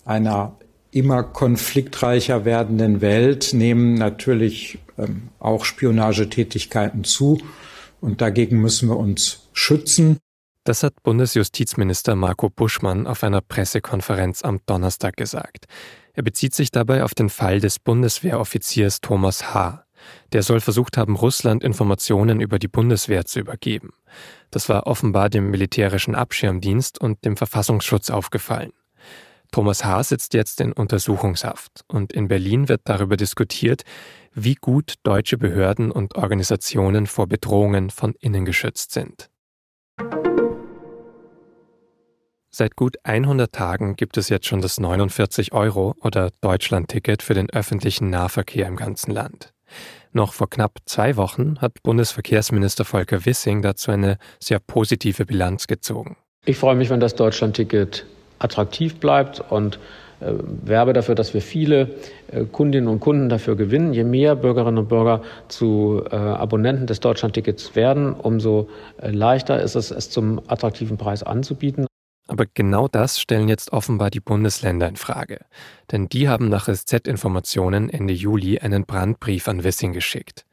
einer 0.05 0.57
immer 0.91 1.21
konfliktreicher 1.21 2.45
werdenden 2.45 3.01
Welt 3.01 3.51
nehmen 3.53 3.93
natürlich 3.93 4.79
ähm, 4.99 5.29
auch 5.39 5.65
Spionagetätigkeiten 5.65 7.03
zu. 7.03 7.41
Und 8.01 8.21
dagegen 8.21 8.61
müssen 8.61 8.89
wir 8.89 8.97
uns 8.97 9.49
schützen. 9.53 10.17
Das 10.63 10.83
hat 10.83 11.01
Bundesjustizminister 11.03 12.15
Marco 12.15 12.49
Buschmann 12.49 13.07
auf 13.07 13.23
einer 13.23 13.41
Pressekonferenz 13.41 14.43
am 14.43 14.59
Donnerstag 14.65 15.17
gesagt. 15.17 15.65
Er 16.13 16.23
bezieht 16.23 16.53
sich 16.53 16.69
dabei 16.69 17.03
auf 17.03 17.15
den 17.15 17.29
Fall 17.29 17.59
des 17.59 17.79
Bundeswehroffiziers 17.79 19.01
Thomas 19.01 19.53
H. 19.53 19.85
Der 20.31 20.43
soll 20.43 20.59
versucht 20.59 20.97
haben, 20.97 21.15
Russland 21.15 21.63
Informationen 21.63 22.41
über 22.41 22.59
die 22.59 22.67
Bundeswehr 22.67 23.25
zu 23.25 23.39
übergeben. 23.39 23.93
Das 24.51 24.69
war 24.69 24.87
offenbar 24.87 25.29
dem 25.29 25.49
militärischen 25.49 26.15
Abschirmdienst 26.15 26.99
und 26.99 27.23
dem 27.25 27.37
Verfassungsschutz 27.37 28.09
aufgefallen. 28.09 28.71
Thomas 29.51 29.83
H. 29.83 30.03
sitzt 30.03 30.33
jetzt 30.33 30.61
in 30.61 30.71
Untersuchungshaft 30.71 31.83
und 31.87 32.13
in 32.13 32.27
Berlin 32.27 32.69
wird 32.69 32.81
darüber 32.83 33.17
diskutiert, 33.17 33.81
wie 34.33 34.55
gut 34.55 34.95
deutsche 35.03 35.37
Behörden 35.37 35.91
und 35.91 36.15
Organisationen 36.15 37.07
vor 37.07 37.27
Bedrohungen 37.27 37.89
von 37.89 38.13
innen 38.19 38.45
geschützt 38.45 38.91
sind. 38.91 39.29
Seit 42.51 42.75
gut 42.75 42.97
100 43.03 43.51
Tagen 43.51 43.95
gibt 43.95 44.17
es 44.17 44.29
jetzt 44.29 44.47
schon 44.47 44.61
das 44.61 44.79
49 44.79 45.53
Euro 45.53 45.95
oder 46.01 46.31
Deutschland-Ticket 46.41 47.21
für 47.21 47.33
den 47.33 47.49
öffentlichen 47.49 48.09
Nahverkehr 48.09 48.67
im 48.67 48.75
ganzen 48.75 49.11
Land. 49.11 49.53
Noch 50.11 50.33
vor 50.33 50.49
knapp 50.49 50.79
zwei 50.85 51.15
Wochen 51.15 51.59
hat 51.61 51.83
Bundesverkehrsminister 51.83 52.85
Volker 52.85 53.25
Wissing 53.25 53.61
dazu 53.61 53.91
eine 53.91 54.17
sehr 54.39 54.59
positive 54.59 55.25
Bilanz 55.25 55.67
gezogen. 55.67 56.17
Ich 56.45 56.57
freue 56.57 56.75
mich, 56.75 56.89
wenn 56.89 56.99
das 56.99 57.15
Deutschland-Ticket 57.15 58.07
attraktiv 58.39 58.99
bleibt 58.99 59.41
und 59.49 59.79
äh, 60.21 60.33
werbe 60.63 60.93
dafür, 60.93 61.15
dass 61.15 61.33
wir 61.33 61.41
viele 61.41 61.95
äh, 62.31 62.43
Kundinnen 62.45 62.89
und 62.89 62.99
Kunden 62.99 63.29
dafür 63.29 63.55
gewinnen. 63.55 63.93
Je 63.93 64.03
mehr 64.03 64.35
Bürgerinnen 64.35 64.77
und 64.77 64.89
Bürger 64.89 65.21
zu 65.47 66.03
äh, 66.11 66.15
Abonnenten 66.15 66.87
des 66.87 66.99
Deutschlandtickets 66.99 67.75
werden, 67.75 68.13
umso 68.13 68.69
äh, 69.01 69.11
leichter 69.11 69.61
ist 69.61 69.75
es, 69.75 69.91
es 69.91 70.09
zum 70.09 70.41
attraktiven 70.47 70.97
Preis 70.97 71.23
anzubieten. 71.23 71.85
Aber 72.27 72.45
genau 72.53 72.87
das 72.87 73.19
stellen 73.19 73.49
jetzt 73.49 73.73
offenbar 73.73 74.11
die 74.11 74.19
Bundesländer 74.19 74.87
in 74.87 74.97
Frage. 74.97 75.39
Denn 75.91 76.09
die 76.09 76.29
haben 76.29 76.47
nach 76.47 76.67
SZ-Informationen 76.67 77.89
Ende 77.89 78.13
Juli 78.13 78.59
einen 78.59 78.85
Brandbrief 78.85 79.47
an 79.47 79.63
Wissing 79.63 79.93
geschickt. 79.93 80.45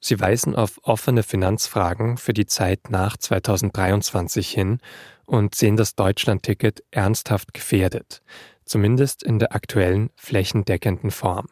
Sie 0.00 0.20
weisen 0.20 0.54
auf 0.54 0.78
offene 0.82 1.22
Finanzfragen 1.22 2.16
für 2.16 2.32
die 2.32 2.46
Zeit 2.46 2.90
nach 2.90 3.16
2023 3.16 4.48
hin 4.48 4.78
und 5.24 5.54
sehen 5.54 5.76
das 5.76 5.94
Deutschland-Ticket 5.94 6.84
ernsthaft 6.90 7.54
gefährdet, 7.54 8.22
zumindest 8.64 9.22
in 9.22 9.38
der 9.38 9.54
aktuellen 9.54 10.10
flächendeckenden 10.16 11.10
Form. 11.10 11.46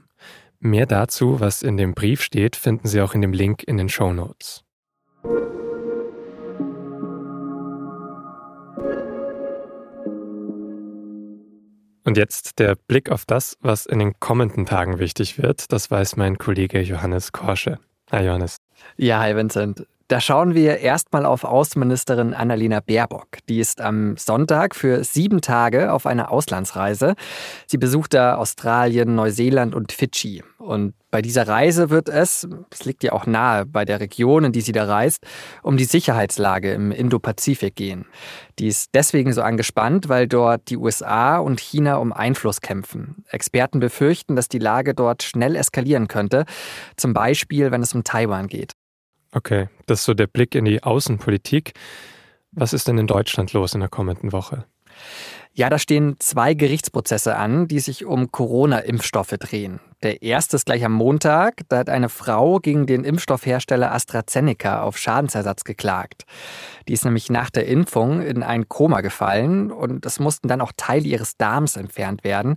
Mehr 0.61 0.87
dazu, 0.87 1.41
was 1.41 1.63
in 1.63 1.77
dem 1.77 1.95
Brief 1.95 2.23
steht, 2.23 2.57
finden 2.57 2.89
Sie 2.89 3.01
auch 3.01 3.15
in 3.15 3.21
dem 3.21 3.33
Link 3.33 3.63
in 3.65 3.77
den 3.77 3.89
Show 3.89 4.13
Notes. 4.13 4.65
Und 12.07 12.19
jetzt 12.19 12.59
der 12.59 12.77
Blick 12.77 13.11
auf 13.11 13.25
das, 13.25 13.57
was 13.61 13.87
in 13.87 13.99
den 13.99 14.21
kommenden 14.21 14.67
Tagen 14.67 14.99
wichtig 14.99 15.39
wird. 15.39 15.73
Das 15.73 15.91
weiß 15.91 16.17
mein 16.17 16.37
Kollege 16.37 16.81
Johannes 16.81 17.33
Korsche. 17.33 17.79
Hi 18.13 18.23
Johannes. 18.25 18.57
Ja, 18.97 19.23
hi 19.23 19.35
Vincent. 19.37 19.87
Da 20.09 20.21
schauen 20.21 20.55
wir 20.55 20.81
erstmal 20.81 21.25
auf 21.25 21.45
Außenministerin 21.45 22.35
Annalena 22.35 22.81
Baerbock. 22.81 23.39
Die 23.49 23.59
ist 23.59 23.81
am 23.81 24.19
Sonntag 24.19 24.75
für 24.75 25.03
sieben 25.03 25.41
Tage 25.41 25.95
auf 25.95 26.05
einer 26.05 26.31
Auslandsreise. 26.31 27.15
Sie 27.67 27.79
besucht 27.79 28.13
da 28.13 28.35
Australien, 28.35 29.15
Neuseeland 29.15 29.75
und 29.75 29.93
Fidschi. 29.93 30.43
Und 30.59 30.93
bei 31.11 31.23
dieser 31.23 31.49
Reise 31.49 31.89
wird 31.89 32.11
es, 32.11 32.47
es 32.71 32.85
liegt 32.85 33.03
ja 33.03 33.13
auch 33.13 33.25
nahe 33.25 33.65
bei 33.65 33.87
der 33.87 33.99
Region, 34.01 34.45
in 34.45 34.53
die 34.53 34.61
sie 34.61 34.73
da 34.73 34.85
reist, 34.85 35.25
um 35.63 35.79
die 35.79 35.85
Sicherheitslage 35.85 36.75
im 36.75 36.93
Indo-Pazifik 36.93 37.75
gehen. 37.75 38.05
Die 38.59 38.67
ist 38.67 38.91
deswegen 38.93 39.33
so 39.33 39.41
angespannt, 39.41 40.11
weil 40.11 40.29
dort 40.29 40.69
die 40.69 40.77
USA 40.77 41.39
und 41.39 41.61
China 41.61 41.97
um 41.97 42.13
Einfluss 42.13 42.61
kämpfen. 42.61 43.25
Experten 43.31 43.81
befürchten, 43.81 44.37
dass 44.37 44.49
die 44.49 44.59
Lage 44.59 44.93
dort 44.93 45.23
schnell 45.23 45.57
eskalieren 45.57 46.09
könnte, 46.09 46.45
zum 46.97 47.15
Beispiel 47.15 47.71
wenn 47.71 47.83
es 47.83 47.95
um 47.95 48.05
Taiwan 48.05 48.49
geht. 48.49 48.75
Okay, 49.37 49.69
das 49.87 50.01
ist 50.01 50.05
so 50.05 50.15
der 50.15 50.29
Blick 50.29 50.55
in 50.55 50.65
die 50.65 50.85
Außenpolitik. 50.85 51.73
Was 52.53 52.73
ist 52.73 52.87
denn 52.87 52.99
in 52.99 53.09
Deutschland 53.09 53.53
los 53.53 53.75
in 53.75 53.81
der 53.81 53.89
kommenden 53.89 54.31
Woche? 54.31 54.65
Ja, 55.57 55.71
da 55.71 55.79
stehen 55.79 56.17
zwei 56.19 56.55
Gerichtsprozesse 56.55 57.37
an, 57.37 57.69
die 57.69 57.79
sich 57.79 58.05
um 58.05 58.33
Corona-Impfstoffe 58.33 59.37
drehen. 59.39 59.79
Der 60.03 60.21
erste 60.21 60.57
ist 60.57 60.67
gleich 60.67 60.85
am 60.85 60.93
Montag. 60.93 61.61
Da 61.69 61.79
hat 61.79 61.89
eine 61.89 62.09
Frau 62.09 62.59
gegen 62.59 62.87
den 62.87 63.05
Impfstoffhersteller 63.05 63.95
AstraZeneca 63.95 64.83
auf 64.83 64.99
Schadensersatz 64.99 65.63
geklagt. 65.63 66.25
Die 66.89 66.93
ist 66.93 67.05
nämlich 67.05 67.31
nach 67.31 67.51
der 67.51 67.69
Impfung 67.69 68.21
in 68.21 68.43
ein 68.43 68.69
Koma 68.69 69.01
gefallen 69.01 69.71
und 69.71 70.05
es 70.05 70.19
mussten 70.19 70.49
dann 70.49 70.61
auch 70.61 70.73
Teile 70.77 71.07
ihres 71.07 71.37
Darms 71.37 71.77
entfernt 71.77 72.25
werden. 72.25 72.57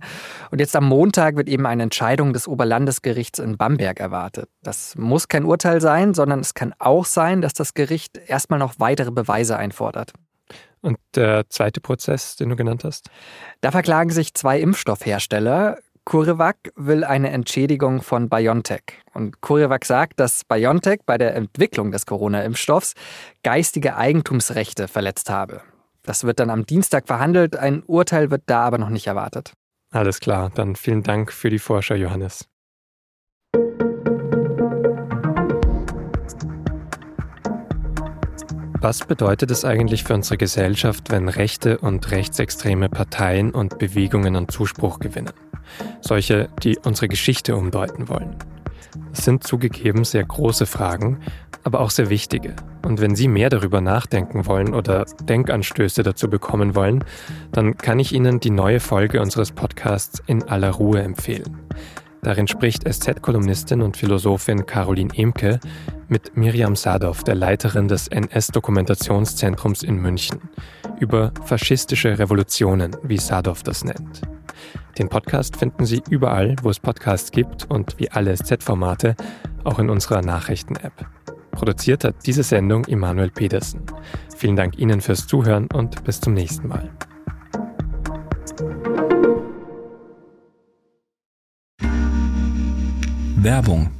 Und 0.50 0.58
jetzt 0.58 0.74
am 0.74 0.86
Montag 0.86 1.36
wird 1.36 1.48
eben 1.48 1.66
eine 1.66 1.84
Entscheidung 1.84 2.32
des 2.32 2.48
Oberlandesgerichts 2.48 3.38
in 3.38 3.56
Bamberg 3.56 4.00
erwartet. 4.00 4.50
Das 4.64 4.96
muss 4.98 5.28
kein 5.28 5.44
Urteil 5.44 5.80
sein, 5.80 6.14
sondern 6.14 6.40
es 6.40 6.52
kann 6.52 6.74
auch 6.80 7.04
sein, 7.04 7.42
dass 7.42 7.54
das 7.54 7.74
Gericht 7.74 8.18
erstmal 8.18 8.58
noch 8.58 8.74
weitere 8.78 9.12
Beweise 9.12 9.56
einfordert. 9.56 10.12
Und 10.88 10.96
der 11.16 11.50
zweite 11.50 11.82
Prozess, 11.82 12.36
den 12.36 12.48
du 12.48 12.56
genannt 12.56 12.82
hast? 12.82 13.10
Da 13.60 13.72
verklagen 13.72 14.08
sich 14.08 14.32
zwei 14.32 14.58
Impfstoffhersteller. 14.58 15.76
CureVac 16.06 16.56
will 16.76 17.04
eine 17.04 17.28
Entschädigung 17.28 18.00
von 18.00 18.30
BioNTech. 18.30 18.84
Und 19.12 19.42
CureVac 19.42 19.84
sagt, 19.84 20.18
dass 20.18 20.46
BioNTech 20.46 21.00
bei 21.04 21.18
der 21.18 21.36
Entwicklung 21.36 21.92
des 21.92 22.06
Corona-Impfstoffs 22.06 22.94
geistige 23.42 23.96
Eigentumsrechte 23.96 24.88
verletzt 24.88 25.28
habe. 25.28 25.60
Das 26.04 26.24
wird 26.24 26.40
dann 26.40 26.48
am 26.48 26.64
Dienstag 26.64 27.06
verhandelt. 27.06 27.54
Ein 27.54 27.82
Urteil 27.82 28.30
wird 28.30 28.44
da 28.46 28.62
aber 28.62 28.78
noch 28.78 28.88
nicht 28.88 29.08
erwartet. 29.08 29.52
Alles 29.90 30.20
klar, 30.20 30.50
dann 30.54 30.74
vielen 30.74 31.02
Dank 31.02 31.30
für 31.34 31.50
die 31.50 31.58
Vorschau, 31.58 31.96
Johannes. 31.96 32.48
Was 38.80 39.04
bedeutet 39.04 39.50
es 39.50 39.64
eigentlich 39.64 40.04
für 40.04 40.14
unsere 40.14 40.36
Gesellschaft, 40.36 41.10
wenn 41.10 41.28
rechte 41.28 41.78
und 41.78 42.12
rechtsextreme 42.12 42.88
Parteien 42.88 43.50
und 43.50 43.78
Bewegungen 43.78 44.36
an 44.36 44.48
Zuspruch 44.48 45.00
gewinnen? 45.00 45.32
Solche, 46.00 46.48
die 46.62 46.78
unsere 46.84 47.08
Geschichte 47.08 47.56
umdeuten 47.56 48.08
wollen. 48.08 48.36
Das 49.10 49.24
sind 49.24 49.42
zugegeben 49.42 50.04
sehr 50.04 50.22
große 50.22 50.64
Fragen, 50.64 51.18
aber 51.64 51.80
auch 51.80 51.90
sehr 51.90 52.08
wichtige. 52.08 52.54
Und 52.86 53.00
wenn 53.00 53.16
Sie 53.16 53.26
mehr 53.26 53.50
darüber 53.50 53.80
nachdenken 53.80 54.46
wollen 54.46 54.72
oder 54.72 55.06
Denkanstöße 55.24 56.04
dazu 56.04 56.30
bekommen 56.30 56.76
wollen, 56.76 57.02
dann 57.50 57.76
kann 57.76 57.98
ich 57.98 58.14
Ihnen 58.14 58.38
die 58.38 58.50
neue 58.50 58.78
Folge 58.78 59.20
unseres 59.20 59.50
Podcasts 59.50 60.22
in 60.26 60.44
aller 60.44 60.70
Ruhe 60.70 61.02
empfehlen. 61.02 61.58
Darin 62.22 62.48
spricht 62.48 62.88
SZ-Kolumnistin 62.88 63.82
und 63.82 63.96
Philosophin 63.96 64.66
Caroline 64.66 65.12
Emke 65.16 65.60
mit 66.08 66.36
Miriam 66.36 66.74
Sadov, 66.74 67.22
der 67.22 67.34
Leiterin 67.34 67.88
des 67.88 68.08
NS-Dokumentationszentrums 68.08 69.82
in 69.82 69.96
München, 69.96 70.40
über 70.98 71.32
faschistische 71.44 72.18
Revolutionen, 72.18 72.96
wie 73.02 73.18
Sadov 73.18 73.62
das 73.62 73.84
nennt. 73.84 74.22
Den 74.98 75.08
Podcast 75.08 75.56
finden 75.56 75.86
Sie 75.86 76.02
überall, 76.10 76.56
wo 76.62 76.70
es 76.70 76.80
Podcasts 76.80 77.30
gibt 77.30 77.70
und 77.70 77.98
wie 77.98 78.10
alle 78.10 78.36
SZ-Formate, 78.36 79.14
auch 79.64 79.78
in 79.78 79.90
unserer 79.90 80.22
Nachrichten-App. 80.22 81.06
Produziert 81.52 82.04
hat 82.04 82.14
diese 82.26 82.42
Sendung 82.42 82.84
Immanuel 82.86 83.30
Pedersen. 83.30 83.82
Vielen 84.36 84.56
Dank 84.56 84.78
Ihnen 84.78 85.00
fürs 85.00 85.26
Zuhören 85.26 85.68
und 85.72 86.04
bis 86.04 86.20
zum 86.20 86.34
nächsten 86.34 86.68
Mal. 86.68 86.90
Werbung. 93.40 93.92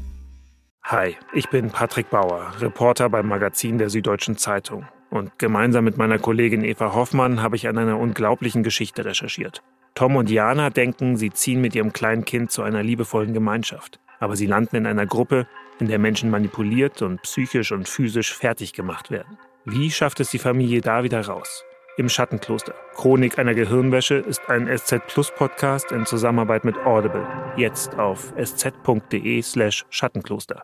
Hi, 0.82 1.14
ich 1.32 1.48
bin 1.48 1.70
Patrick 1.70 2.10
Bauer, 2.10 2.50
Reporter 2.58 3.08
beim 3.08 3.28
Magazin 3.28 3.78
der 3.78 3.88
Süddeutschen 3.88 4.36
Zeitung. 4.36 4.88
Und 5.10 5.38
gemeinsam 5.38 5.84
mit 5.84 5.96
meiner 5.96 6.18
Kollegin 6.18 6.64
Eva 6.64 6.92
Hoffmann 6.92 7.40
habe 7.40 7.54
ich 7.54 7.68
an 7.68 7.78
einer 7.78 8.00
unglaublichen 8.00 8.64
Geschichte 8.64 9.04
recherchiert. 9.04 9.62
Tom 9.94 10.16
und 10.16 10.28
Jana 10.28 10.70
denken, 10.70 11.16
sie 11.16 11.30
ziehen 11.30 11.60
mit 11.60 11.76
ihrem 11.76 11.92
kleinen 11.92 12.24
Kind 12.24 12.50
zu 12.50 12.62
einer 12.62 12.82
liebevollen 12.82 13.32
Gemeinschaft. 13.32 14.00
Aber 14.18 14.34
sie 14.34 14.46
landen 14.46 14.74
in 14.74 14.86
einer 14.86 15.06
Gruppe, 15.06 15.46
in 15.78 15.86
der 15.86 16.00
Menschen 16.00 16.30
manipuliert 16.30 17.00
und 17.00 17.22
psychisch 17.22 17.70
und 17.70 17.88
physisch 17.88 18.34
fertig 18.34 18.72
gemacht 18.72 19.12
werden. 19.12 19.38
Wie 19.64 19.92
schafft 19.92 20.18
es 20.18 20.30
die 20.30 20.40
Familie 20.40 20.80
da 20.80 21.04
wieder 21.04 21.24
raus? 21.24 21.64
Im 21.98 22.08
Schattenkloster. 22.08 22.74
Chronik 22.94 23.38
einer 23.38 23.54
Gehirnwäsche 23.54 24.14
ist 24.14 24.48
ein 24.48 24.66
SZ 24.74 25.06
Plus 25.08 25.30
Podcast 25.30 25.92
in 25.92 26.06
Zusammenarbeit 26.06 26.64
mit 26.64 26.78
Audible. 26.78 27.26
Jetzt 27.56 27.98
auf 27.98 28.32
sz.de 28.36 29.42
slash 29.42 29.84
Schattenkloster. 29.90 30.62